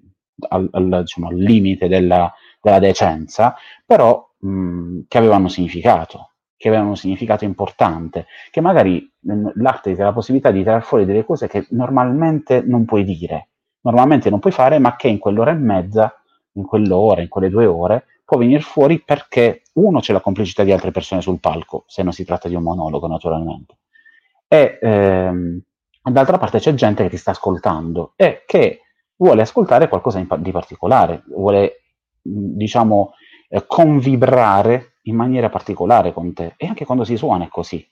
al, 0.48 0.68
al, 0.72 1.00
diciamo, 1.02 1.28
al, 1.28 1.36
limite 1.36 1.88
della, 1.88 2.32
della 2.60 2.78
decenza, 2.78 3.54
però 3.84 4.26
mh, 4.38 5.00
che 5.08 5.18
avevano 5.18 5.48
significato, 5.48 6.29
che 6.60 6.68
avevano 6.68 6.90
un 6.90 6.96
significato 6.96 7.46
importante, 7.46 8.26
che 8.50 8.60
magari 8.60 9.10
mh, 9.18 9.52
l'arte 9.54 9.92
ti 9.92 9.96
dà 9.96 10.04
la 10.04 10.12
possibilità 10.12 10.50
di 10.50 10.58
tirare 10.58 10.82
fuori 10.82 11.06
delle 11.06 11.24
cose 11.24 11.48
che 11.48 11.66
normalmente 11.70 12.60
non 12.60 12.84
puoi 12.84 13.02
dire, 13.02 13.48
normalmente 13.80 14.28
non 14.28 14.40
puoi 14.40 14.52
fare, 14.52 14.78
ma 14.78 14.94
che 14.94 15.08
in 15.08 15.16
quell'ora 15.16 15.52
e 15.52 15.54
mezza, 15.54 16.14
in 16.52 16.66
quell'ora, 16.66 17.22
in 17.22 17.28
quelle 17.28 17.48
due 17.48 17.64
ore, 17.64 18.04
può 18.26 18.36
venire 18.36 18.60
fuori 18.60 19.00
perché 19.00 19.62
uno 19.74 20.00
c'è 20.00 20.12
la 20.12 20.20
complicità 20.20 20.62
di 20.62 20.70
altre 20.70 20.90
persone 20.90 21.22
sul 21.22 21.40
palco, 21.40 21.84
se 21.86 22.02
non 22.02 22.12
si 22.12 22.26
tratta 22.26 22.46
di 22.46 22.54
un 22.54 22.62
monologo 22.62 23.06
naturalmente, 23.06 23.78
e 24.46 24.78
ehm, 24.82 25.60
d'altra 26.12 26.36
parte 26.36 26.58
c'è 26.58 26.74
gente 26.74 27.04
che 27.04 27.08
ti 27.08 27.16
sta 27.16 27.30
ascoltando 27.30 28.12
e 28.16 28.42
che 28.46 28.82
vuole 29.16 29.40
ascoltare 29.40 29.88
qualcosa 29.88 30.22
di 30.36 30.52
particolare, 30.52 31.22
vuole 31.28 31.84
diciamo 32.20 33.12
eh, 33.48 33.64
convibrare 33.66 34.89
in 35.02 35.16
maniera 35.16 35.48
particolare 35.48 36.12
con 36.12 36.32
te 36.32 36.54
e 36.56 36.66
anche 36.66 36.84
quando 36.84 37.04
si 37.04 37.16
suona 37.16 37.44
è 37.44 37.48
così. 37.48 37.86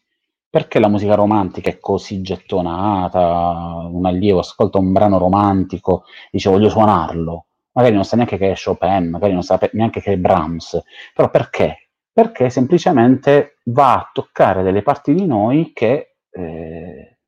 Perché 0.50 0.78
la 0.78 0.88
musica 0.88 1.14
romantica 1.14 1.68
è 1.68 1.78
così 1.78 2.22
gettonata? 2.22 3.86
Un 3.90 4.06
allievo 4.06 4.38
ascolta 4.38 4.78
un 4.78 4.92
brano 4.92 5.18
romantico, 5.18 6.04
dice 6.30 6.48
voglio 6.48 6.70
suonarlo, 6.70 7.46
magari 7.72 7.94
non 7.94 8.04
sa 8.04 8.16
neanche 8.16 8.38
che 8.38 8.52
è 8.52 8.54
Chopin, 8.56 9.10
magari 9.10 9.32
non 9.34 9.42
sa 9.42 9.58
neanche 9.72 10.00
che 10.00 10.12
è 10.12 10.16
Brahms, 10.16 10.82
però 11.14 11.30
perché? 11.30 11.88
Perché 12.12 12.50
semplicemente 12.50 13.58
va 13.64 13.94
a 13.94 14.10
toccare 14.12 14.62
delle 14.62 14.82
parti 14.82 15.14
di 15.14 15.26
noi 15.26 15.72
che, 15.74 16.16
eh, 16.30 17.18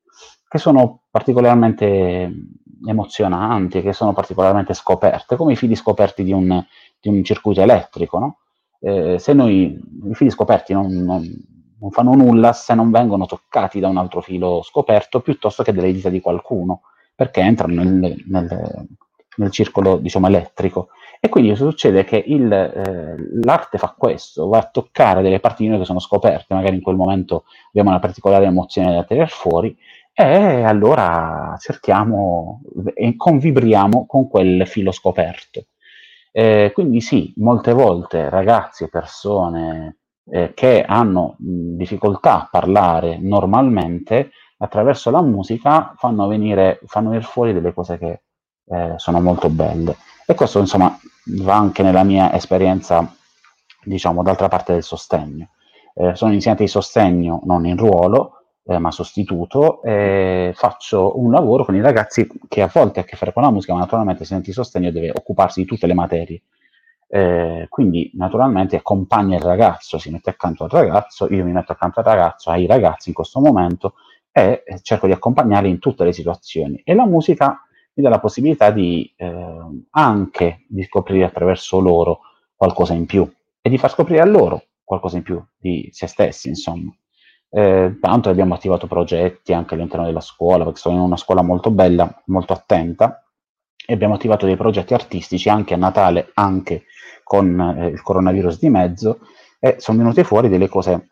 che 0.47 0.57
sono 0.57 1.03
particolarmente 1.09 2.29
emozionanti, 2.85 3.81
che 3.81 3.93
sono 3.93 4.13
particolarmente 4.13 4.73
scoperte, 4.73 5.35
come 5.35 5.53
i 5.53 5.55
fili 5.55 5.75
scoperti 5.75 6.23
di 6.23 6.33
un, 6.33 6.61
di 6.99 7.09
un 7.09 7.23
circuito 7.23 7.61
elettrico, 7.61 8.19
no? 8.19 8.39
Eh, 8.81 9.19
se 9.19 9.33
noi 9.33 9.79
i 10.09 10.15
fili 10.15 10.31
scoperti 10.31 10.73
non, 10.73 10.87
non, 10.91 11.23
non, 11.79 11.91
fanno 11.91 12.15
nulla 12.15 12.51
se 12.51 12.73
non 12.73 12.89
vengono 12.89 13.25
toccati 13.27 13.79
da 13.79 13.87
un 13.87 13.97
altro 13.97 14.21
filo 14.21 14.61
scoperto 14.63 15.21
piuttosto 15.21 15.61
che 15.63 15.71
dalle 15.71 15.93
dita 15.93 16.09
di 16.09 16.19
qualcuno, 16.19 16.81
perché 17.15 17.41
entrano 17.41 17.83
nel, 17.83 18.15
nel, 18.27 18.87
nel 19.35 19.51
circolo 19.51 19.97
diciamo, 19.97 20.27
elettrico. 20.27 20.89
E 21.19 21.29
quindi 21.29 21.55
succede 21.55 22.03
che 22.03 22.23
il, 22.25 22.51
eh, 22.51 23.15
l'arte 23.43 23.77
fa 23.77 23.93
questo, 23.95 24.47
va 24.47 24.57
a 24.57 24.69
toccare 24.71 25.21
delle 25.21 25.39
parti 25.39 25.63
di 25.63 25.69
noi 25.69 25.77
che 25.77 25.85
sono 25.85 25.99
scoperte, 25.99 26.55
magari 26.55 26.75
in 26.75 26.81
quel 26.81 26.95
momento 26.95 27.43
abbiamo 27.67 27.89
una 27.89 27.99
particolare 27.99 28.45
emozione 28.45 28.95
da 28.95 29.03
tenere 29.03 29.27
fuori, 29.27 29.77
e 30.13 30.63
allora 30.63 31.55
cerchiamo 31.59 32.61
e 32.93 33.15
convibriamo 33.15 34.05
con 34.07 34.27
quel 34.27 34.67
filo 34.67 34.91
scoperto. 34.91 35.65
Eh, 36.31 36.71
quindi 36.73 37.01
sì, 37.01 37.33
molte 37.37 37.73
volte 37.73 38.29
ragazzi 38.29 38.85
e 38.85 38.89
persone 38.89 39.97
eh, 40.29 40.53
che 40.53 40.83
hanno 40.83 41.35
difficoltà 41.37 42.41
a 42.41 42.47
parlare 42.49 43.17
normalmente, 43.19 44.31
attraverso 44.57 45.09
la 45.11 45.21
musica 45.21 45.93
fanno 45.97 46.27
venire, 46.27 46.79
fanno 46.85 47.09
venire 47.09 47.27
fuori 47.27 47.53
delle 47.53 47.73
cose 47.73 47.97
che 47.97 48.21
eh, 48.65 48.93
sono 48.97 49.19
molto 49.21 49.49
belle. 49.49 49.97
E 50.25 50.33
questo 50.35 50.59
insomma 50.59 50.97
va 51.41 51.55
anche 51.55 51.83
nella 51.83 52.03
mia 52.03 52.33
esperienza, 52.33 53.13
diciamo, 53.83 54.23
d'altra 54.23 54.47
parte 54.47 54.73
del 54.73 54.83
sostegno. 54.83 55.49
Eh, 55.93 56.15
sono 56.15 56.31
insegnante 56.31 56.63
di 56.63 56.69
sostegno, 56.69 57.41
non 57.43 57.65
in 57.65 57.75
ruolo, 57.75 58.40
eh, 58.63 58.77
ma 58.77 58.91
sostituto, 58.91 59.81
eh, 59.83 60.51
faccio 60.55 61.19
un 61.19 61.31
lavoro 61.31 61.65
con 61.65 61.75
i 61.75 61.81
ragazzi 61.81 62.27
che 62.47 62.61
a 62.61 62.69
volte 62.71 62.99
ha 62.99 63.03
a 63.03 63.05
che 63.05 63.15
fare 63.15 63.33
con 63.33 63.43
la 63.43 63.51
musica, 63.51 63.73
ma 63.73 63.79
naturalmente 63.79 64.25
se 64.25 64.39
di 64.41 64.51
sostegno 64.51 64.91
deve 64.91 65.11
occuparsi 65.11 65.61
di 65.61 65.65
tutte 65.67 65.87
le 65.87 65.93
materie. 65.93 66.41
Eh, 67.07 67.65
quindi 67.69 68.11
naturalmente 68.13 68.77
accompagna 68.77 69.35
il 69.35 69.43
ragazzo, 69.43 69.97
si 69.97 70.09
mette 70.11 70.29
accanto 70.29 70.63
al 70.63 70.69
ragazzo, 70.69 71.27
io 71.33 71.43
mi 71.43 71.51
metto 71.51 71.73
accanto 71.73 71.99
al 71.99 72.05
ragazzo, 72.05 72.51
ai 72.51 72.65
ragazzi 72.67 73.09
in 73.09 73.15
questo 73.15 73.39
momento 73.41 73.95
e 74.31 74.63
cerco 74.81 75.07
di 75.07 75.11
accompagnarli 75.11 75.69
in 75.69 75.79
tutte 75.79 76.05
le 76.05 76.13
situazioni. 76.13 76.81
E 76.85 76.93
la 76.93 77.05
musica 77.05 77.65
mi 77.93 78.03
dà 78.03 78.09
la 78.09 78.19
possibilità 78.19 78.71
di 78.71 79.11
eh, 79.17 79.57
anche 79.89 80.65
di 80.69 80.83
scoprire 80.83 81.25
attraverso 81.25 81.79
loro 81.81 82.19
qualcosa 82.55 82.93
in 82.93 83.05
più 83.05 83.29
e 83.59 83.69
di 83.69 83.77
far 83.77 83.91
scoprire 83.91 84.21
a 84.21 84.25
loro 84.25 84.63
qualcosa 84.83 85.17
in 85.17 85.23
più 85.23 85.43
di 85.57 85.89
se 85.91 86.07
stessi, 86.07 86.47
insomma. 86.47 86.93
Eh, 87.53 87.97
tanto 87.99 88.29
abbiamo 88.29 88.53
attivato 88.53 88.87
progetti 88.87 89.51
anche 89.51 89.73
all'interno 89.73 90.05
della 90.05 90.21
scuola, 90.21 90.63
perché 90.63 90.79
sono 90.79 90.95
in 90.95 91.01
una 91.01 91.17
scuola 91.17 91.41
molto 91.41 91.69
bella, 91.69 92.21
molto 92.27 92.53
attenta, 92.53 93.25
e 93.85 93.93
abbiamo 93.93 94.13
attivato 94.13 94.45
dei 94.45 94.55
progetti 94.55 94.93
artistici 94.93 95.49
anche 95.49 95.73
a 95.73 95.77
Natale, 95.77 96.31
anche 96.35 96.85
con 97.23 97.59
eh, 97.59 97.87
il 97.87 98.01
coronavirus 98.01 98.59
di 98.59 98.69
mezzo, 98.69 99.19
e 99.59 99.75
sono 99.79 99.97
venute 99.97 100.23
fuori 100.23 100.47
delle 100.47 100.69
cose 100.69 101.09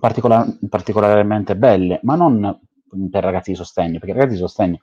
particolar- 0.00 0.58
particolarmente 0.68 1.56
belle, 1.56 2.00
ma 2.02 2.14
non 2.14 2.58
per 3.10 3.22
ragazzi 3.22 3.50
di 3.50 3.56
sostegno, 3.56 3.98
perché 3.98 4.10
i 4.10 4.14
ragazzi 4.14 4.34
di 4.34 4.40
sostegno 4.40 4.78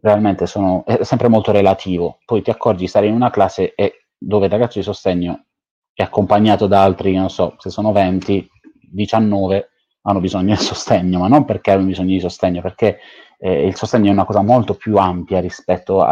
realmente 0.00 0.46
sono, 0.46 0.84
è 0.84 1.04
sempre 1.04 1.28
molto 1.28 1.52
relativo, 1.52 2.18
poi 2.24 2.42
ti 2.42 2.50
accorgi 2.50 2.82
di 2.82 2.88
stare 2.88 3.06
in 3.06 3.14
una 3.14 3.30
classe 3.30 3.74
e 3.74 4.06
dove 4.16 4.46
il 4.46 4.52
ragazzo 4.52 4.78
di 4.78 4.84
sostegno 4.84 5.46
è 5.94 6.02
accompagnato 6.02 6.66
da 6.66 6.82
altri, 6.82 7.14
non 7.14 7.30
so, 7.30 7.54
se 7.58 7.70
sono 7.70 7.92
20, 7.92 8.48
19, 8.90 9.71
hanno 10.02 10.20
bisogno 10.20 10.54
di 10.54 10.60
sostegno, 10.62 11.18
ma 11.20 11.28
non 11.28 11.44
perché 11.44 11.70
hanno 11.70 11.84
bisogno 11.84 12.08
di 12.08 12.20
sostegno, 12.20 12.60
perché 12.60 12.98
eh, 13.38 13.66
il 13.66 13.76
sostegno 13.76 14.08
è 14.08 14.12
una 14.12 14.24
cosa 14.24 14.42
molto 14.42 14.74
più 14.74 14.96
ampia 14.96 15.40
rispetto 15.40 16.04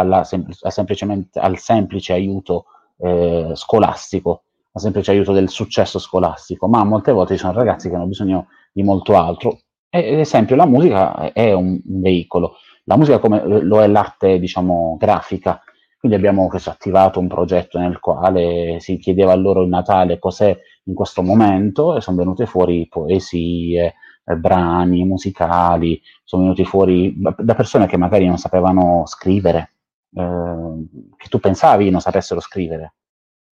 semplicemente, 0.68 1.38
al 1.38 1.58
semplice 1.58 2.12
aiuto 2.12 2.66
eh, 2.98 3.50
scolastico, 3.54 4.42
al 4.72 4.80
semplice 4.80 5.10
aiuto 5.10 5.32
del 5.32 5.48
successo 5.48 5.98
scolastico, 5.98 6.68
ma 6.68 6.84
molte 6.84 7.12
volte 7.12 7.34
ci 7.34 7.40
sono 7.40 7.52
ragazzi 7.52 7.88
che 7.88 7.94
hanno 7.94 8.06
bisogno 8.06 8.48
di 8.72 8.82
molto 8.82 9.16
altro. 9.16 9.60
Ad 9.90 10.02
esempio 10.04 10.54
la 10.54 10.66
musica 10.66 11.32
è 11.32 11.52
un, 11.52 11.80
veicolo, 11.84 12.56
la 12.84 12.96
musica 12.96 13.18
come 13.18 13.42
lo 13.44 13.82
è 13.82 13.88
l'arte, 13.88 14.38
diciamo, 14.38 14.96
grafica, 14.98 15.60
quindi 15.98 16.16
abbiamo 16.16 16.48
attivato 16.48 17.18
un 17.18 17.28
progetto 17.28 17.78
nel 17.78 17.98
quale 17.98 18.78
si 18.80 18.96
chiedeva 18.98 19.32
a 19.32 19.36
loro 19.36 19.62
il 19.62 19.68
Natale 19.68 20.18
cos'è 20.18 20.56
in 20.90 20.94
questo 20.94 21.22
momento 21.22 21.96
e 21.96 22.00
sono 22.00 22.16
venute 22.16 22.46
fuori 22.46 22.86
poesie, 22.88 23.94
eh, 24.24 24.36
brani 24.36 25.04
musicali, 25.04 26.00
sono 26.24 26.42
venuti 26.42 26.64
fuori 26.64 27.14
da 27.16 27.54
persone 27.54 27.86
che 27.86 27.96
magari 27.96 28.26
non 28.26 28.36
sapevano 28.36 29.04
scrivere, 29.06 29.74
eh, 30.14 30.86
che 31.16 31.28
tu 31.28 31.38
pensavi 31.38 31.88
non 31.90 32.00
sapessero 32.00 32.40
scrivere. 32.40 32.94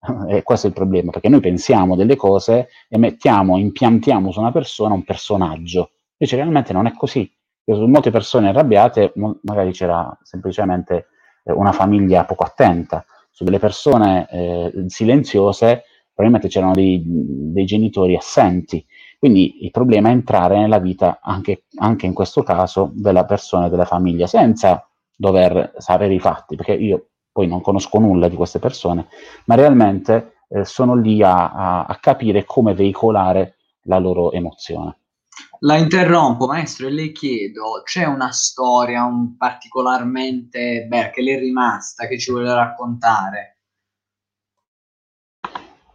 e 0.29 0.43
questo 0.43 0.67
è 0.67 0.71
il 0.71 0.77
problema, 0.77 1.11
perché 1.11 1.29
noi 1.29 1.41
pensiamo 1.41 1.97
delle 1.97 2.17
cose 2.17 2.69
e 2.89 2.99
mettiamo, 2.99 3.57
impiantiamo 3.57 4.31
su 4.31 4.41
una 4.41 4.53
persona 4.53 4.95
un 4.95 5.05
personaggio, 5.05 5.93
invece 6.19 6.37
realmente 6.37 6.73
non 6.73 6.87
è 6.87 6.93
così. 6.93 7.31
Su 7.65 7.85
molte 7.85 8.11
persone 8.11 8.49
arrabbiate 8.49 9.13
magari 9.43 9.73
c'era 9.73 10.17
semplicemente 10.23 11.09
eh, 11.45 11.53
una 11.53 11.73
famiglia 11.73 12.25
poco 12.25 12.45
attenta, 12.45 13.05
su 13.31 13.45
delle 13.45 13.59
persone 13.59 14.27
eh, 14.31 14.85
silenziose 14.87 15.85
probabilmente 16.19 16.49
c'erano 16.49 16.73
dei, 16.73 17.01
dei, 17.05 17.65
genitori 17.65 18.17
assenti. 18.17 18.85
Quindi 19.21 19.65
il 19.65 19.71
problema 19.71 20.09
è 20.09 20.13
entrare 20.13 20.59
nella 20.59 20.81
vita, 20.81 21.21
anche, 21.23 21.67
anche 21.77 22.07
in 22.07 22.13
questo 22.13 22.43
caso, 22.43 22.91
della 22.93 23.25
persona 23.25 23.67
e 23.67 23.71
della 23.71 23.85
famiglia, 23.85 24.27
senza 24.27 24.85
dover 25.15 25.75
sapere 25.79 26.15
i 26.15 26.19
fatti, 26.19 26.57
perché 26.57 26.73
io 26.73 27.11
poi 27.31 27.47
non 27.47 27.61
conosco 27.61 28.01
nulla 28.01 28.27
di 28.27 28.35
queste 28.35 28.59
persone, 28.59 29.07
ma 29.45 29.55
realmente 29.55 30.43
eh, 30.49 30.65
sono 30.65 30.97
lì 30.97 31.23
a, 31.23 31.53
a, 31.53 31.85
a 31.85 31.97
capire 32.01 32.45
come 32.45 32.75
veicolare 32.75 33.55
la 33.83 33.99
loro 33.99 34.33
emozione. 34.33 34.97
La 35.61 35.77
interrompo, 35.77 36.47
maestro, 36.47 36.89
e 36.89 36.91
le 36.91 37.13
chiedo, 37.13 37.83
c'è 37.85 38.07
una 38.07 38.33
storia 38.33 39.05
un 39.05 39.37
particolarmente 39.37 40.87
bella 40.89 41.11
che 41.11 41.23
le 41.23 41.37
è 41.37 41.39
rimasta, 41.39 42.09
che 42.09 42.19
ci 42.19 42.33
vuole 42.33 42.53
raccontare? 42.53 43.58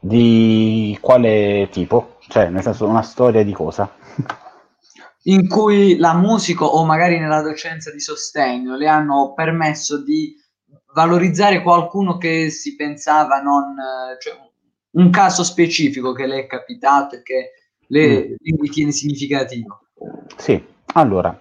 Di 0.06 0.98
quale 1.00 1.70
tipo? 1.72 2.18
Cioè, 2.28 2.50
nel 2.50 2.62
senso, 2.62 2.86
una 2.86 3.04
storia 3.04 3.42
di 3.42 3.54
cosa? 3.54 3.90
In 5.24 5.48
cui 5.48 5.96
la 5.96 6.14
musica 6.14 6.66
o 6.66 6.84
magari 6.84 7.18
nella 7.18 7.42
docenza 7.42 7.90
di 7.90 8.02
sostegno 8.02 8.76
le 8.76 8.90
hanno 8.90 9.32
permesso 9.34 10.04
di 10.04 10.36
valorizzare 10.94 11.62
qualcuno 11.62 12.18
che 12.18 12.50
si 12.50 12.76
pensava 12.76 13.40
non... 13.40 13.76
Cioè, 14.20 14.34
un 14.92 15.10
caso 15.10 15.42
specifico 15.46 16.12
che 16.12 16.28
le 16.28 16.40
è 16.40 16.48
capitato 16.48 17.16
e 17.16 17.22
che 17.22 17.52
le, 17.88 18.28
mm. 18.32 18.62
ritiene 18.62 18.92
significativo. 18.92 19.88
Sì, 20.36 20.62
allora, 20.96 21.40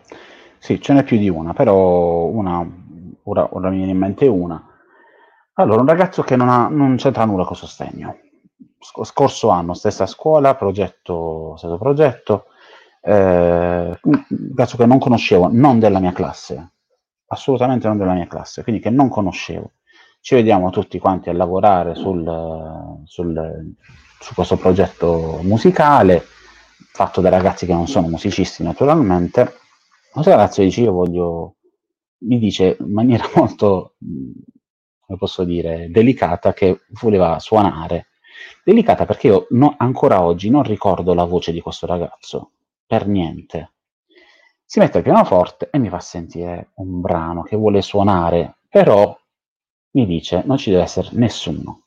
sì, 0.59 0.81
ce 0.81 0.93
n'è 0.93 1.03
più 1.03 1.19
di 1.19 1.29
una, 1.29 1.53
però 1.53 2.27
una, 2.27 2.65
ora, 3.25 3.49
ora 3.51 3.71
mi 3.71 3.79
viene 3.79 3.91
in 3.91 3.99
mente 3.99 4.29
una. 4.29 4.65
Allora, 5.55 5.81
un 5.81 5.89
ragazzo 5.89 6.23
che 6.23 6.37
non, 6.37 6.49
ha, 6.49 6.69
non 6.69 6.95
c'entra 6.95 7.25
nulla 7.25 7.45
con 7.45 7.57
sostegno 7.57 8.19
scorso 8.79 9.49
anno, 9.49 9.75
stessa 9.75 10.07
scuola, 10.07 10.55
progetto, 10.55 11.55
stesso 11.57 11.79
progetto, 11.79 12.47
eh, 13.03 13.99
ragazzo 14.01 14.77
che 14.77 14.87
non 14.87 14.99
conoscevo, 14.99 15.49
non 15.51 15.79
della 15.79 15.99
mia 15.99 16.13
classe, 16.13 16.73
assolutamente 17.27 17.89
non 17.89 17.99
della 17.99 18.15
mia 18.15 18.27
classe, 18.27 18.63
quindi 18.63 18.81
che 18.81 18.91
non 18.91 19.09
conoscevo. 19.09 19.73
Ci 20.21 20.37
vediamo 20.37 20.71
tutti 20.71 20.99
quanti 21.01 21.29
a 21.29 21.33
lavorare 21.33 21.97
sul, 21.97 23.01
sul, 23.05 23.75
su 24.21 24.35
questo 24.35 24.57
progetto 24.57 25.41
musicale, 25.43 26.23
fatto 26.93 27.21
da 27.21 27.29
ragazzi 27.29 27.67
che 27.67 27.73
non 27.73 27.89
sono 27.89 28.07
musicisti 28.09 28.63
naturalmente. 28.63 29.55
Questo 30.13 30.31
ragazzo 30.31 30.63
dice, 30.63 30.83
io 30.83 30.93
voglio, 30.93 31.57
mi 32.19 32.39
dice 32.39 32.77
in 32.79 32.93
maniera 32.93 33.29
molto, 33.35 33.95
come 33.99 35.19
posso 35.19 35.43
dire, 35.43 35.89
delicata 35.91 36.53
che 36.53 36.83
voleva 37.01 37.41
suonare 37.41 38.12
Delicata 38.65 39.05
perché 39.05 39.27
io 39.27 39.47
no, 39.51 39.75
ancora 39.79 40.23
oggi 40.23 40.51
non 40.51 40.63
ricordo 40.63 41.15
la 41.15 41.25
voce 41.25 41.53
di 41.53 41.61
questo 41.61 41.87
ragazzo, 41.87 42.53
per 42.87 43.07
niente. 43.07 43.73
Si 44.65 44.79
mette 44.79 44.99
al 44.99 45.03
pianoforte 45.03 45.69
e 45.71 45.79
mi 45.79 45.89
fa 45.89 46.01
sentire 46.01 46.71
un 46.77 47.01
brano 47.01 47.43
che 47.43 47.57
vuole 47.57 47.83
suonare, 47.83 48.59
però 48.69 49.19
mi 49.91 50.07
dice 50.07 50.43
non 50.47 50.57
ci 50.57 50.71
deve 50.71 50.83
essere 50.83 51.09
nessuno. 51.13 51.87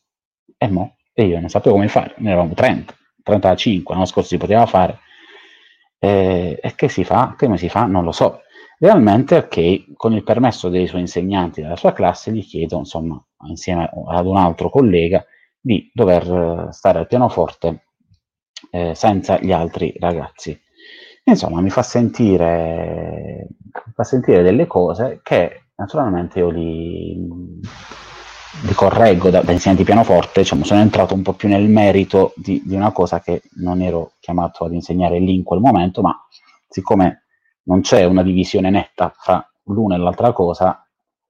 E 0.58 0.70
mo? 0.70 0.98
E 1.14 1.26
io 1.26 1.40
non 1.40 1.50
sapevo 1.50 1.76
come 1.76 1.88
fare, 1.88 2.14
ne 2.18 2.32
eravamo 2.32 2.54
30, 2.54 2.94
35, 3.24 3.94
l'anno 3.94 4.06
scorso 4.06 4.30
si 4.30 4.38
poteva 4.38 4.66
fare. 4.66 5.00
E, 5.98 6.60
e 6.62 6.76
che 6.76 6.90
si 6.90 7.04
fa? 7.04 7.36
Come 7.38 7.58
si 7.58 7.70
fa? 7.70 7.86
Non 7.86 8.04
lo 8.04 8.12
so. 8.12 8.42
Realmente, 8.78 9.38
ok, 9.38 9.94
con 9.96 10.14
il 10.14 10.24
permesso 10.24 10.68
dei 10.68 10.88
suoi 10.88 11.02
insegnanti 11.02 11.62
della 11.62 11.78
sua 11.78 11.94
classe, 11.94 12.32
gli 12.32 12.44
chiedo, 12.46 12.78
insomma, 12.78 13.20
insieme 13.48 13.90
ad 14.08 14.26
un 14.26 14.36
altro 14.36 14.70
collega 14.70 15.26
di 15.66 15.90
dover 15.92 16.68
stare 16.70 17.00
al 17.00 17.08
pianoforte 17.08 17.86
eh, 18.70 18.94
senza 18.94 19.40
gli 19.40 19.52
altri 19.52 19.96
ragazzi. 20.00 20.56
Insomma, 21.24 21.60
mi 21.60 21.72
fa 21.72 21.82
sentire, 21.82 23.48
mi 23.50 23.92
fa 23.96 24.04
sentire 24.04 24.44
delle 24.44 24.68
cose 24.68 25.22
che 25.24 25.70
naturalmente 25.78 26.38
io 26.38 26.50
li, 26.52 27.16
li 27.16 28.74
correggo 28.76 29.32
da, 29.32 29.42
da 29.42 29.52
insegnante 29.52 29.82
di 29.82 29.90
pianoforte, 29.90 30.42
diciamo, 30.42 30.64
sono 30.64 30.82
entrato 30.82 31.16
un 31.16 31.24
po' 31.24 31.34
più 31.34 31.50
nel 31.50 31.68
merito 31.68 32.34
di, 32.36 32.62
di, 32.64 32.76
una 32.76 32.92
cosa 32.92 33.20
che 33.20 33.42
non 33.56 33.82
ero 33.82 34.12
chiamato 34.20 34.66
ad 34.66 34.74
insegnare 34.74 35.18
lì 35.18 35.34
in 35.34 35.44
quel 35.44 35.62
momento, 35.62 36.04
ma 36.04 36.16
siccome 36.70 37.24
non 37.64 37.82
c'è 37.82 38.04
una 38.04 38.22
divisione 38.22 38.70
netta 38.70 39.12
fra 39.18 39.44
l'una 39.64 39.96
e 39.96 39.98
l'altra 39.98 40.32
cosa, 40.32 40.88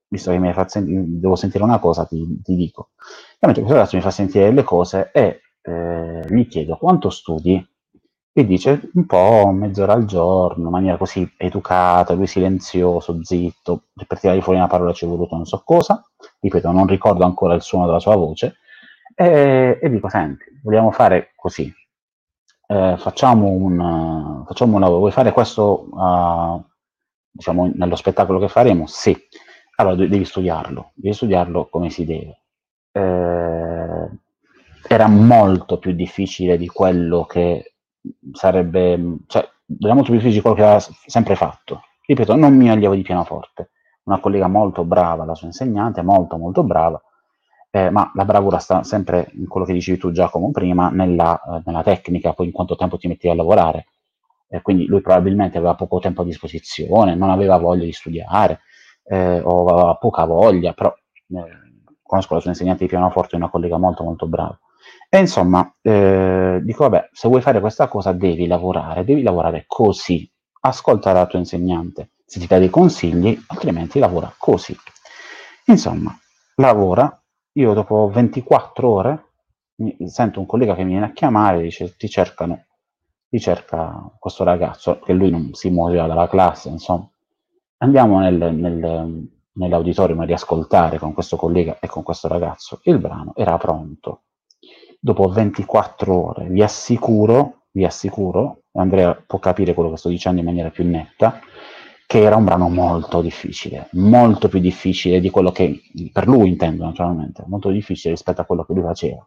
visto 0.08 0.30
che 0.30 0.38
mi 0.38 0.52
fa 0.52 0.68
sentire, 0.68 1.02
devo 1.06 1.36
sentire 1.36 1.64
una 1.64 1.78
cosa, 1.78 2.04
ti, 2.04 2.42
ti 2.42 2.54
dico. 2.54 2.90
Ovviamente 3.38 3.60
questo 3.60 3.74
ragazzo 3.74 3.96
mi 3.96 4.02
fa 4.02 4.10
sentire 4.10 4.50
le 4.50 4.62
cose 4.62 5.10
e 5.12 5.40
eh, 5.62 6.22
gli 6.28 6.46
chiedo 6.48 6.76
quanto 6.76 7.10
studi? 7.10 7.64
E 8.38 8.44
dice 8.44 8.90
un 8.94 9.06
po' 9.06 9.50
mezz'ora 9.50 9.94
al 9.94 10.04
giorno, 10.04 10.64
in 10.64 10.70
maniera 10.70 10.98
così 10.98 11.26
educata, 11.38 12.12
lui 12.12 12.26
silenzioso, 12.26 13.18
zitto, 13.24 13.84
per 14.06 14.20
tirare 14.20 14.42
fuori 14.42 14.58
una 14.58 14.66
parola 14.68 14.92
ci 14.92 15.06
è 15.06 15.08
voluto 15.08 15.36
non 15.36 15.46
so 15.46 15.62
cosa, 15.64 16.04
ripeto, 16.40 16.70
non 16.70 16.86
ricordo 16.86 17.24
ancora 17.24 17.54
il 17.54 17.62
suono 17.62 17.86
della 17.86 17.98
sua 17.98 18.14
voce, 18.14 18.56
e, 19.14 19.78
e 19.80 19.88
dico, 19.90 20.08
senti, 20.10 20.44
vogliamo 20.62 20.90
fare 20.90 21.32
così, 21.34 21.72
eh, 22.68 22.96
facciamo, 22.98 23.48
un, 23.48 24.44
facciamo 24.46 24.74
un 24.74 24.80
lavoro, 24.80 24.98
vuoi 24.98 25.12
fare 25.12 25.32
questo, 25.32 25.88
uh, 25.90 26.62
diciamo, 27.30 27.70
nello 27.74 27.96
spettacolo 27.96 28.38
che 28.38 28.48
faremo? 28.48 28.86
Sì, 28.86 29.16
allora 29.76 29.94
devi 29.94 30.24
studiarlo, 30.26 30.92
devi 30.94 31.14
studiarlo 31.14 31.68
come 31.70 31.88
si 31.90 32.04
deve. 32.04 32.42
Eh, 32.96 34.08
era 34.88 35.08
molto 35.08 35.78
più 35.78 35.92
difficile 35.92 36.56
di 36.56 36.66
quello 36.68 37.24
che 37.24 37.74
sarebbe, 38.32 39.18
cioè, 39.26 39.46
era 39.80 39.94
molto 39.94 40.10
più 40.10 40.20
difficile 40.20 40.36
di 40.36 40.40
quello 40.40 40.56
che 40.56 40.62
aveva 40.62 40.80
sempre 41.06 41.34
fatto. 41.34 41.82
Ripeto, 42.06 42.36
non 42.36 42.56
mi 42.56 42.70
allievo 42.70 42.94
di 42.94 43.02
pianoforte, 43.02 43.70
una 44.04 44.20
collega 44.20 44.46
molto 44.48 44.84
brava, 44.84 45.24
la 45.24 45.34
sua 45.34 45.48
insegnante, 45.48 46.02
molto 46.02 46.38
molto 46.38 46.62
brava, 46.62 47.02
eh, 47.70 47.90
ma 47.90 48.10
la 48.14 48.24
bravura 48.24 48.58
sta 48.58 48.82
sempre 48.84 49.30
in 49.34 49.46
quello 49.48 49.66
che 49.66 49.72
dicevi 49.74 49.98
tu 49.98 50.12
Giacomo 50.12 50.50
prima, 50.50 50.88
nella, 50.88 51.38
eh, 51.42 51.62
nella 51.66 51.82
tecnica, 51.82 52.32
poi 52.32 52.46
in 52.46 52.52
quanto 52.52 52.76
tempo 52.76 52.96
ti 52.96 53.08
metti 53.08 53.28
a 53.28 53.34
lavorare. 53.34 53.88
Eh, 54.48 54.62
quindi 54.62 54.86
lui 54.86 55.00
probabilmente 55.00 55.58
aveva 55.58 55.74
poco 55.74 55.98
tempo 55.98 56.22
a 56.22 56.24
disposizione, 56.24 57.16
non 57.16 57.30
aveva 57.30 57.58
voglia 57.58 57.84
di 57.84 57.92
studiare, 57.92 58.60
eh, 59.04 59.40
o 59.40 59.66
aveva 59.66 59.96
poca 59.96 60.24
voglia, 60.24 60.72
però 60.72 60.94
eh, 60.94 61.64
conosco 62.06 62.34
la 62.34 62.40
sua 62.40 62.50
insegnante 62.50 62.84
di 62.84 62.90
pianoforte, 62.90 63.34
è 63.34 63.38
una 63.38 63.50
collega 63.50 63.78
molto 63.78 64.04
molto 64.04 64.26
brava. 64.26 64.58
E 65.08 65.18
insomma, 65.18 65.72
eh, 65.82 66.60
dico, 66.62 66.88
vabbè, 66.88 67.10
se 67.12 67.28
vuoi 67.28 67.40
fare 67.40 67.60
questa 67.60 67.88
cosa 67.88 68.12
devi 68.12 68.46
lavorare, 68.46 69.04
devi 69.04 69.22
lavorare 69.22 69.64
così. 69.66 70.28
Ascolta 70.60 71.12
la 71.12 71.26
tua 71.26 71.38
insegnante, 71.38 72.10
se 72.24 72.40
ti 72.40 72.46
dà 72.46 72.58
dei 72.58 72.70
consigli, 72.70 73.38
altrimenti 73.48 73.98
lavora 73.98 74.32
così. 74.36 74.76
Insomma, 75.66 76.16
lavora. 76.56 77.20
Io 77.52 77.72
dopo 77.72 78.10
24 78.12 78.88
ore 78.88 79.26
sento 80.06 80.40
un 80.40 80.46
collega 80.46 80.74
che 80.74 80.84
mi 80.84 80.90
viene 80.90 81.06
a 81.06 81.12
chiamare 81.12 81.58
e 81.58 81.62
dice 81.62 81.96
ti 81.96 82.08
cercano, 82.08 82.66
ti 83.28 83.38
cerca 83.40 84.10
questo 84.18 84.44
ragazzo, 84.44 84.98
che 84.98 85.12
lui 85.12 85.30
non 85.30 85.54
si 85.54 85.70
muoveva 85.70 86.06
dalla 86.06 86.28
classe, 86.28 86.68
insomma. 86.68 87.08
Andiamo 87.78 88.20
nel, 88.20 88.54
nel, 88.54 89.28
nell'auditorium 89.56 90.20
a 90.20 90.24
riascoltare 90.24 90.98
con 90.98 91.12
questo 91.12 91.36
collega 91.36 91.78
e 91.80 91.86
con 91.86 92.02
questo 92.02 92.28
ragazzo 92.28 92.80
il 92.84 92.98
brano, 92.98 93.32
era 93.34 93.56
pronto 93.58 94.22
dopo 94.98 95.28
24 95.28 96.14
ore. 96.14 96.46
Vi 96.48 96.62
assicuro, 96.62 97.66
vi 97.72 97.84
assicuro, 97.84 98.62
Andrea 98.72 99.14
può 99.26 99.38
capire 99.38 99.74
quello 99.74 99.90
che 99.90 99.96
sto 99.96 100.08
dicendo 100.08 100.40
in 100.40 100.46
maniera 100.46 100.70
più 100.70 100.84
netta, 100.84 101.40
che 102.06 102.20
era 102.20 102.36
un 102.36 102.44
brano 102.44 102.68
molto 102.68 103.20
difficile, 103.20 103.88
molto 103.92 104.48
più 104.48 104.60
difficile 104.60 105.20
di 105.20 105.30
quello 105.30 105.50
che, 105.50 105.80
per 106.12 106.26
lui 106.28 106.48
intendo 106.48 106.84
naturalmente, 106.84 107.44
molto 107.46 107.70
difficile 107.70 108.14
rispetto 108.14 108.40
a 108.40 108.44
quello 108.44 108.64
che 108.64 108.72
lui 108.72 108.82
faceva. 108.82 109.26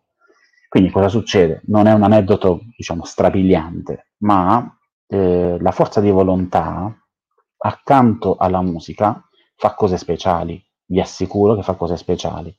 Quindi 0.68 0.92
cosa 0.92 1.10
succede? 1.10 1.62
Non 1.66 1.88
è 1.88 1.94
un 1.94 2.04
aneddoto, 2.04 2.62
diciamo, 2.78 3.04
strabiliante, 3.04 4.12
ma 4.20 4.78
eh, 5.08 5.58
la 5.60 5.72
forza 5.72 6.00
di 6.00 6.10
volontà, 6.12 6.94
accanto 7.58 8.36
alla 8.38 8.62
musica, 8.62 9.29
fa 9.60 9.74
cose 9.74 9.98
speciali, 9.98 10.64
vi 10.86 11.02
assicuro 11.02 11.54
che 11.54 11.64
fa 11.64 11.74
cose 11.74 11.98
speciali. 11.98 12.56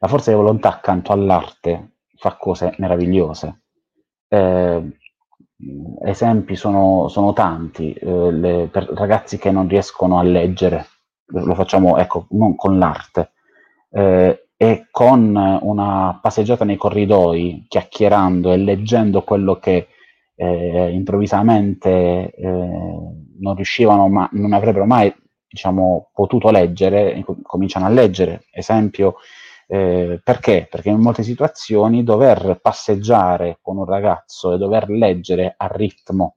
La 0.00 0.08
forza 0.08 0.30
di 0.30 0.36
volontà 0.36 0.70
accanto 0.70 1.12
all'arte 1.12 1.96
fa 2.16 2.36
cose 2.36 2.74
meravigliose. 2.78 3.64
Eh, 4.28 4.98
esempi 6.04 6.56
sono, 6.56 7.08
sono 7.08 7.34
tanti, 7.34 7.92
eh, 7.92 8.32
le, 8.32 8.68
per 8.72 8.88
ragazzi 8.94 9.36
che 9.36 9.50
non 9.50 9.68
riescono 9.68 10.18
a 10.18 10.22
leggere, 10.22 10.86
lo 11.26 11.54
facciamo 11.54 11.98
ecco, 11.98 12.26
non 12.30 12.56
con 12.56 12.78
l'arte, 12.78 13.32
eh, 13.90 14.48
e 14.56 14.86
con 14.90 15.36
una 15.36 16.18
passeggiata 16.22 16.64
nei 16.64 16.78
corridoi, 16.78 17.66
chiacchierando 17.68 18.52
e 18.52 18.56
leggendo 18.56 19.22
quello 19.22 19.56
che 19.56 19.88
eh, 20.34 20.92
improvvisamente 20.92 22.30
eh, 22.30 22.68
non 23.38 23.54
riuscivano, 23.54 24.08
ma 24.08 24.26
non 24.32 24.54
avrebbero 24.54 24.86
mai 24.86 25.14
diciamo, 25.48 26.10
potuto 26.12 26.50
leggere, 26.50 27.24
cominciano 27.42 27.86
a 27.86 27.90
leggere. 27.90 28.44
Esempio, 28.50 29.16
eh, 29.66 30.20
perché? 30.22 30.66
Perché 30.70 30.88
in 30.90 31.00
molte 31.00 31.22
situazioni 31.22 32.02
dover 32.02 32.58
passeggiare 32.62 33.58
con 33.60 33.76
un 33.76 33.84
ragazzo 33.84 34.54
e 34.54 34.58
dover 34.58 34.88
leggere 34.88 35.54
a 35.56 35.66
ritmo, 35.66 36.36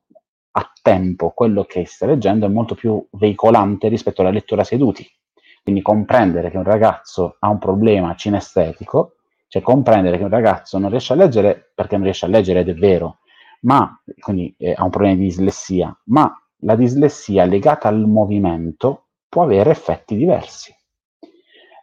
a 0.51 0.72
tempo, 0.82 1.32
quello 1.32 1.64
che 1.64 1.86
stai 1.86 2.09
leggendo 2.09 2.45
è 2.45 2.49
molto 2.49 2.76
più 2.76 3.05
veicolante 3.12 3.88
rispetto 3.88 4.22
alla 4.22 4.32
lettura 4.32 4.64
seduti. 4.64 5.07
Quindi 5.64 5.82
comprendere 5.82 6.49
che 6.49 6.57
un 6.57 6.64
ragazzo 6.64 7.38
ha 7.39 7.47
un 7.47 7.59
problema 7.59 8.16
cinestetico, 8.16 9.16
cioè 9.47 9.62
comprendere 9.62 10.18
che 10.18 10.24
un 10.24 10.30
ragazzo 10.30 10.78
non 10.78 10.89
riesce 10.89 11.14
a 11.14 11.16
leggere 11.16 11.72
perché 11.76 11.95
non 11.95 12.05
riesce 12.05 12.26
a 12.26 12.30
leggere 12.30 12.62
ed 12.62 12.70
è 12.70 12.74
vero, 12.74 13.20
ma 13.62 14.01
quindi 14.20 14.53
eh, 14.57 14.74
ha 14.76 14.84
un 14.84 14.89
problema 14.89 15.16
di 15.16 15.24
dislessia, 15.24 15.95
ma 16.05 16.34
la 16.62 16.76
dislessia 16.76 17.45
legata 17.45 17.88
al 17.88 18.07
movimento 18.07 19.07
può 19.28 19.43
avere 19.43 19.72
effetti 19.72 20.16
diversi. 20.16 20.74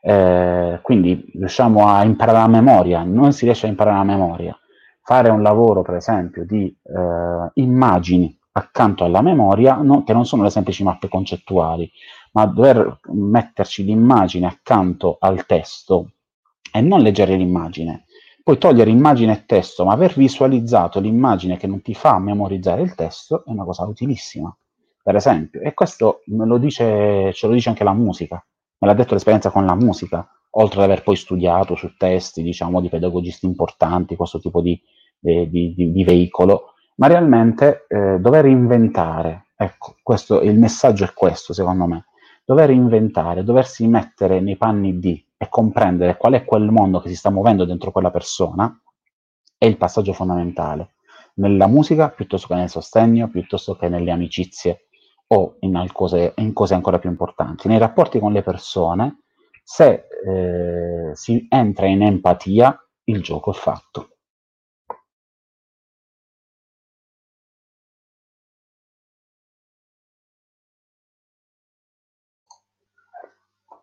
Eh, 0.00 0.78
quindi 0.82 1.30
riusciamo 1.34 1.88
a 1.88 2.04
imparare 2.04 2.38
a 2.38 2.48
memoria, 2.48 3.02
non 3.02 3.32
si 3.32 3.44
riesce 3.44 3.66
a 3.66 3.70
imparare 3.70 3.98
a 3.98 4.04
memoria. 4.04 4.58
Fare 5.02 5.30
un 5.30 5.42
lavoro, 5.42 5.82
per 5.82 5.94
esempio, 5.94 6.44
di 6.44 6.66
eh, 6.66 7.50
immagini 7.54 8.38
accanto 8.52 9.04
alla 9.04 9.22
memoria, 9.22 9.76
no, 9.76 10.04
che 10.04 10.12
non 10.12 10.26
sono 10.26 10.42
le 10.42 10.50
semplici 10.50 10.82
mappe 10.82 11.08
concettuali, 11.08 11.90
ma 12.32 12.44
dover 12.46 13.00
metterci 13.12 13.84
l'immagine 13.84 14.46
accanto 14.46 15.16
al 15.18 15.46
testo 15.46 16.12
e 16.72 16.80
non 16.80 17.00
leggere 17.00 17.36
l'immagine, 17.36 18.04
poi 18.42 18.58
togliere 18.58 18.90
immagine 18.90 19.32
e 19.32 19.44
testo, 19.46 19.84
ma 19.84 19.92
aver 19.92 20.14
visualizzato 20.14 21.00
l'immagine 21.00 21.56
che 21.56 21.66
non 21.66 21.82
ti 21.82 21.94
fa 21.94 22.18
memorizzare 22.18 22.82
il 22.82 22.94
testo 22.94 23.44
è 23.44 23.50
una 23.50 23.64
cosa 23.64 23.84
utilissima, 23.84 24.54
per 25.08 25.16
esempio. 25.16 25.60
E 25.62 25.72
questo 25.72 26.20
lo 26.26 26.58
dice, 26.58 27.32
ce 27.32 27.46
lo 27.46 27.54
dice 27.54 27.70
anche 27.70 27.84
la 27.84 27.94
musica 27.94 28.44
me 28.78 28.88
l'ha 28.88 28.94
detto 28.94 29.14
l'esperienza 29.14 29.50
con 29.50 29.66
la 29.66 29.74
musica, 29.74 30.28
oltre 30.50 30.78
ad 30.78 30.84
aver 30.84 31.02
poi 31.02 31.16
studiato 31.16 31.74
su 31.74 31.96
testi, 31.96 32.42
diciamo, 32.42 32.80
di 32.80 32.88
pedagogisti 32.88 33.46
importanti, 33.46 34.16
questo 34.16 34.38
tipo 34.38 34.60
di, 34.60 34.80
eh, 35.22 35.48
di, 35.48 35.74
di, 35.74 35.92
di 35.92 36.04
veicolo, 36.04 36.74
ma 36.96 37.08
realmente 37.08 37.86
eh, 37.88 38.18
dover 38.20 38.46
inventare, 38.46 39.46
ecco, 39.56 39.96
questo, 40.02 40.40
il 40.42 40.58
messaggio 40.58 41.04
è 41.04 41.12
questo, 41.12 41.52
secondo 41.52 41.86
me, 41.86 42.06
dover 42.44 42.70
inventare, 42.70 43.44
doversi 43.44 43.86
mettere 43.86 44.40
nei 44.40 44.56
panni 44.56 44.98
di 44.98 45.24
e 45.40 45.48
comprendere 45.48 46.16
qual 46.16 46.32
è 46.32 46.44
quel 46.44 46.68
mondo 46.68 46.98
che 46.98 47.08
si 47.08 47.14
sta 47.14 47.30
muovendo 47.30 47.64
dentro 47.64 47.92
quella 47.92 48.10
persona, 48.10 48.80
è 49.56 49.66
il 49.66 49.76
passaggio 49.76 50.12
fondamentale. 50.12 50.94
Nella 51.34 51.68
musica, 51.68 52.08
piuttosto 52.08 52.48
che 52.48 52.54
nel 52.54 52.68
sostegno, 52.68 53.28
piuttosto 53.28 53.76
che 53.76 53.88
nelle 53.88 54.10
amicizie, 54.10 54.87
o 55.28 55.56
in 55.60 55.86
cose, 55.92 56.32
in 56.36 56.52
cose 56.52 56.74
ancora 56.74 56.98
più 56.98 57.10
importanti. 57.10 57.68
Nei 57.68 57.78
rapporti 57.78 58.18
con 58.18 58.32
le 58.32 58.42
persone, 58.42 59.22
se 59.62 60.06
eh, 60.26 61.10
si 61.14 61.46
entra 61.50 61.86
in 61.86 62.02
empatia, 62.02 62.76
il 63.04 63.22
gioco 63.22 63.50
è 63.52 63.54
fatto. 63.54 64.10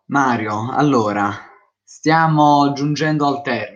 Mario, 0.08 0.70
allora, 0.72 1.30
stiamo 1.82 2.72
giungendo 2.72 3.26
al 3.26 3.42
termine. 3.42 3.75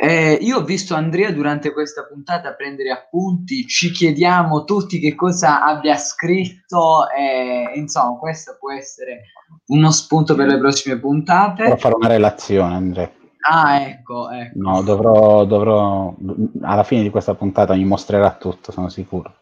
Eh, 0.00 0.38
io 0.40 0.58
ho 0.58 0.62
visto 0.62 0.94
Andrea 0.94 1.32
durante 1.32 1.72
questa 1.72 2.04
puntata 2.04 2.54
prendere 2.54 2.92
appunti, 2.92 3.66
ci 3.66 3.90
chiediamo 3.90 4.62
tutti 4.62 5.00
che 5.00 5.16
cosa 5.16 5.64
abbia 5.64 5.96
scritto 5.96 7.10
e 7.10 7.72
insomma 7.74 8.16
questo 8.16 8.56
può 8.60 8.70
essere 8.70 9.22
uno 9.66 9.90
spunto 9.90 10.36
per 10.36 10.46
le 10.46 10.58
prossime 10.58 11.00
puntate. 11.00 11.64
Devo 11.64 11.76
fare 11.76 11.96
una 11.96 12.06
relazione 12.06 12.74
Andrea. 12.76 13.10
Ah 13.40 13.80
ecco, 13.80 14.30
ecco. 14.30 14.56
No, 14.60 14.82
dovrò, 14.82 15.44
dovrò, 15.44 16.14
alla 16.62 16.84
fine 16.84 17.02
di 17.02 17.10
questa 17.10 17.34
puntata 17.34 17.74
mi 17.74 17.84
mostrerà 17.84 18.36
tutto, 18.36 18.70
sono 18.70 18.88
sicuro. 18.88 19.34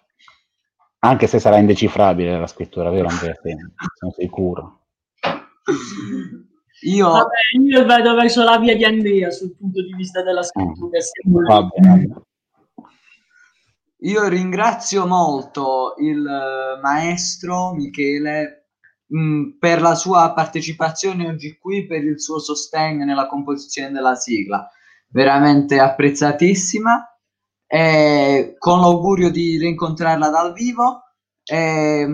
Anche 1.01 1.27
se 1.27 1.39
sarà 1.39 1.59
indecifrabile 1.59 2.39
la 2.39 2.47
scrittura, 2.47 2.89
vero 2.89 3.09
Andrea? 3.09 3.35
sono 3.99 4.13
sicuro. 4.17 4.79
Io... 6.83 7.09
Vabbè, 7.09 7.35
io 7.63 7.85
vedo 7.87 8.15
verso 8.15 8.43
la 8.43 8.59
via 8.59 8.77
di 8.77 8.85
Andrea 8.85 9.31
sul 9.31 9.57
punto 9.57 9.83
di 9.83 9.95
vista 9.95 10.23
della 10.23 10.43
scrittura. 10.43 11.01
Mm. 11.29 11.45
Vabbè, 11.45 12.07
Io 14.01 14.29
ringrazio 14.29 15.07
molto 15.07 15.95
il 15.99 16.23
maestro 16.83 17.73
Michele 17.73 18.69
mh, 19.07 19.19
mm, 19.19 19.51
per 19.59 19.81
la 19.81 19.95
sua 19.95 20.33
partecipazione 20.35 21.29
oggi 21.29 21.57
qui, 21.59 21.87
per 21.87 22.05
il 22.05 22.21
suo 22.21 22.39
sostegno 22.39 23.05
nella 23.05 23.27
composizione 23.27 23.91
della 23.91 24.15
sigla. 24.15 24.69
Veramente 25.09 25.79
apprezzatissima. 25.79 27.11
E 27.69 28.55
con 28.59 28.81
l'augurio 28.81 29.31
di 29.31 29.57
rincontrarla 29.59 30.29
dal 30.29 30.53
vivo. 30.53 31.03
E, 31.43 32.07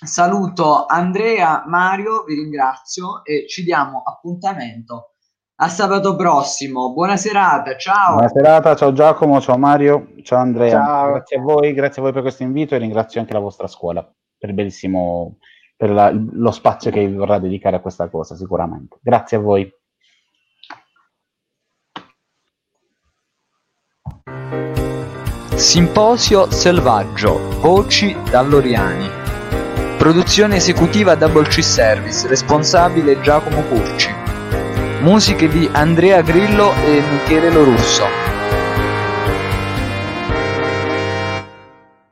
Saluto 0.00 0.86
Andrea, 0.86 1.64
Mario, 1.66 2.22
vi 2.24 2.34
ringrazio 2.34 3.24
e 3.24 3.46
ci 3.48 3.64
diamo 3.64 4.02
appuntamento 4.04 5.14
a 5.56 5.68
sabato 5.68 6.14
prossimo. 6.14 6.92
Buona 6.92 7.16
serata, 7.16 7.76
ciao. 7.76 8.12
Buona 8.12 8.28
serata, 8.28 8.76
ciao 8.76 8.92
Giacomo, 8.92 9.40
ciao 9.40 9.58
Mario, 9.58 10.12
ciao 10.22 10.38
Andrea. 10.38 10.70
Ciao. 10.84 11.12
Grazie 11.12 11.38
a 11.38 11.40
voi, 11.40 11.72
grazie 11.72 12.00
a 12.00 12.04
voi 12.04 12.12
per 12.12 12.22
questo 12.22 12.44
invito 12.44 12.74
e 12.74 12.78
ringrazio 12.78 13.20
anche 13.20 13.32
la 13.32 13.40
vostra 13.40 13.66
scuola 13.66 14.08
per 14.38 14.54
bellissimo 14.54 15.38
per 15.76 15.90
la, 15.90 16.10
lo 16.12 16.50
spazio 16.50 16.90
che 16.90 17.06
vi 17.06 17.14
vorrà 17.14 17.38
dedicare 17.38 17.76
a 17.76 17.80
questa 17.80 18.08
cosa, 18.08 18.36
sicuramente. 18.36 18.98
Grazie 19.00 19.36
a 19.36 19.40
voi. 19.40 19.72
Simposio 25.54 26.50
Selvaggio, 26.50 27.60
voci 27.60 28.16
dall'Oriani. 28.30 29.17
Produzione 29.98 30.56
esecutiva 30.56 31.16
Double 31.16 31.48
C 31.48 31.60
Service, 31.60 32.28
responsabile 32.28 33.20
Giacomo 33.20 33.62
Curci. 33.62 34.14
Musiche 35.00 35.48
di 35.48 35.68
Andrea 35.72 36.22
Grillo 36.22 36.72
e 36.84 37.02
Michele 37.10 37.50
Lorusso. 37.50 38.27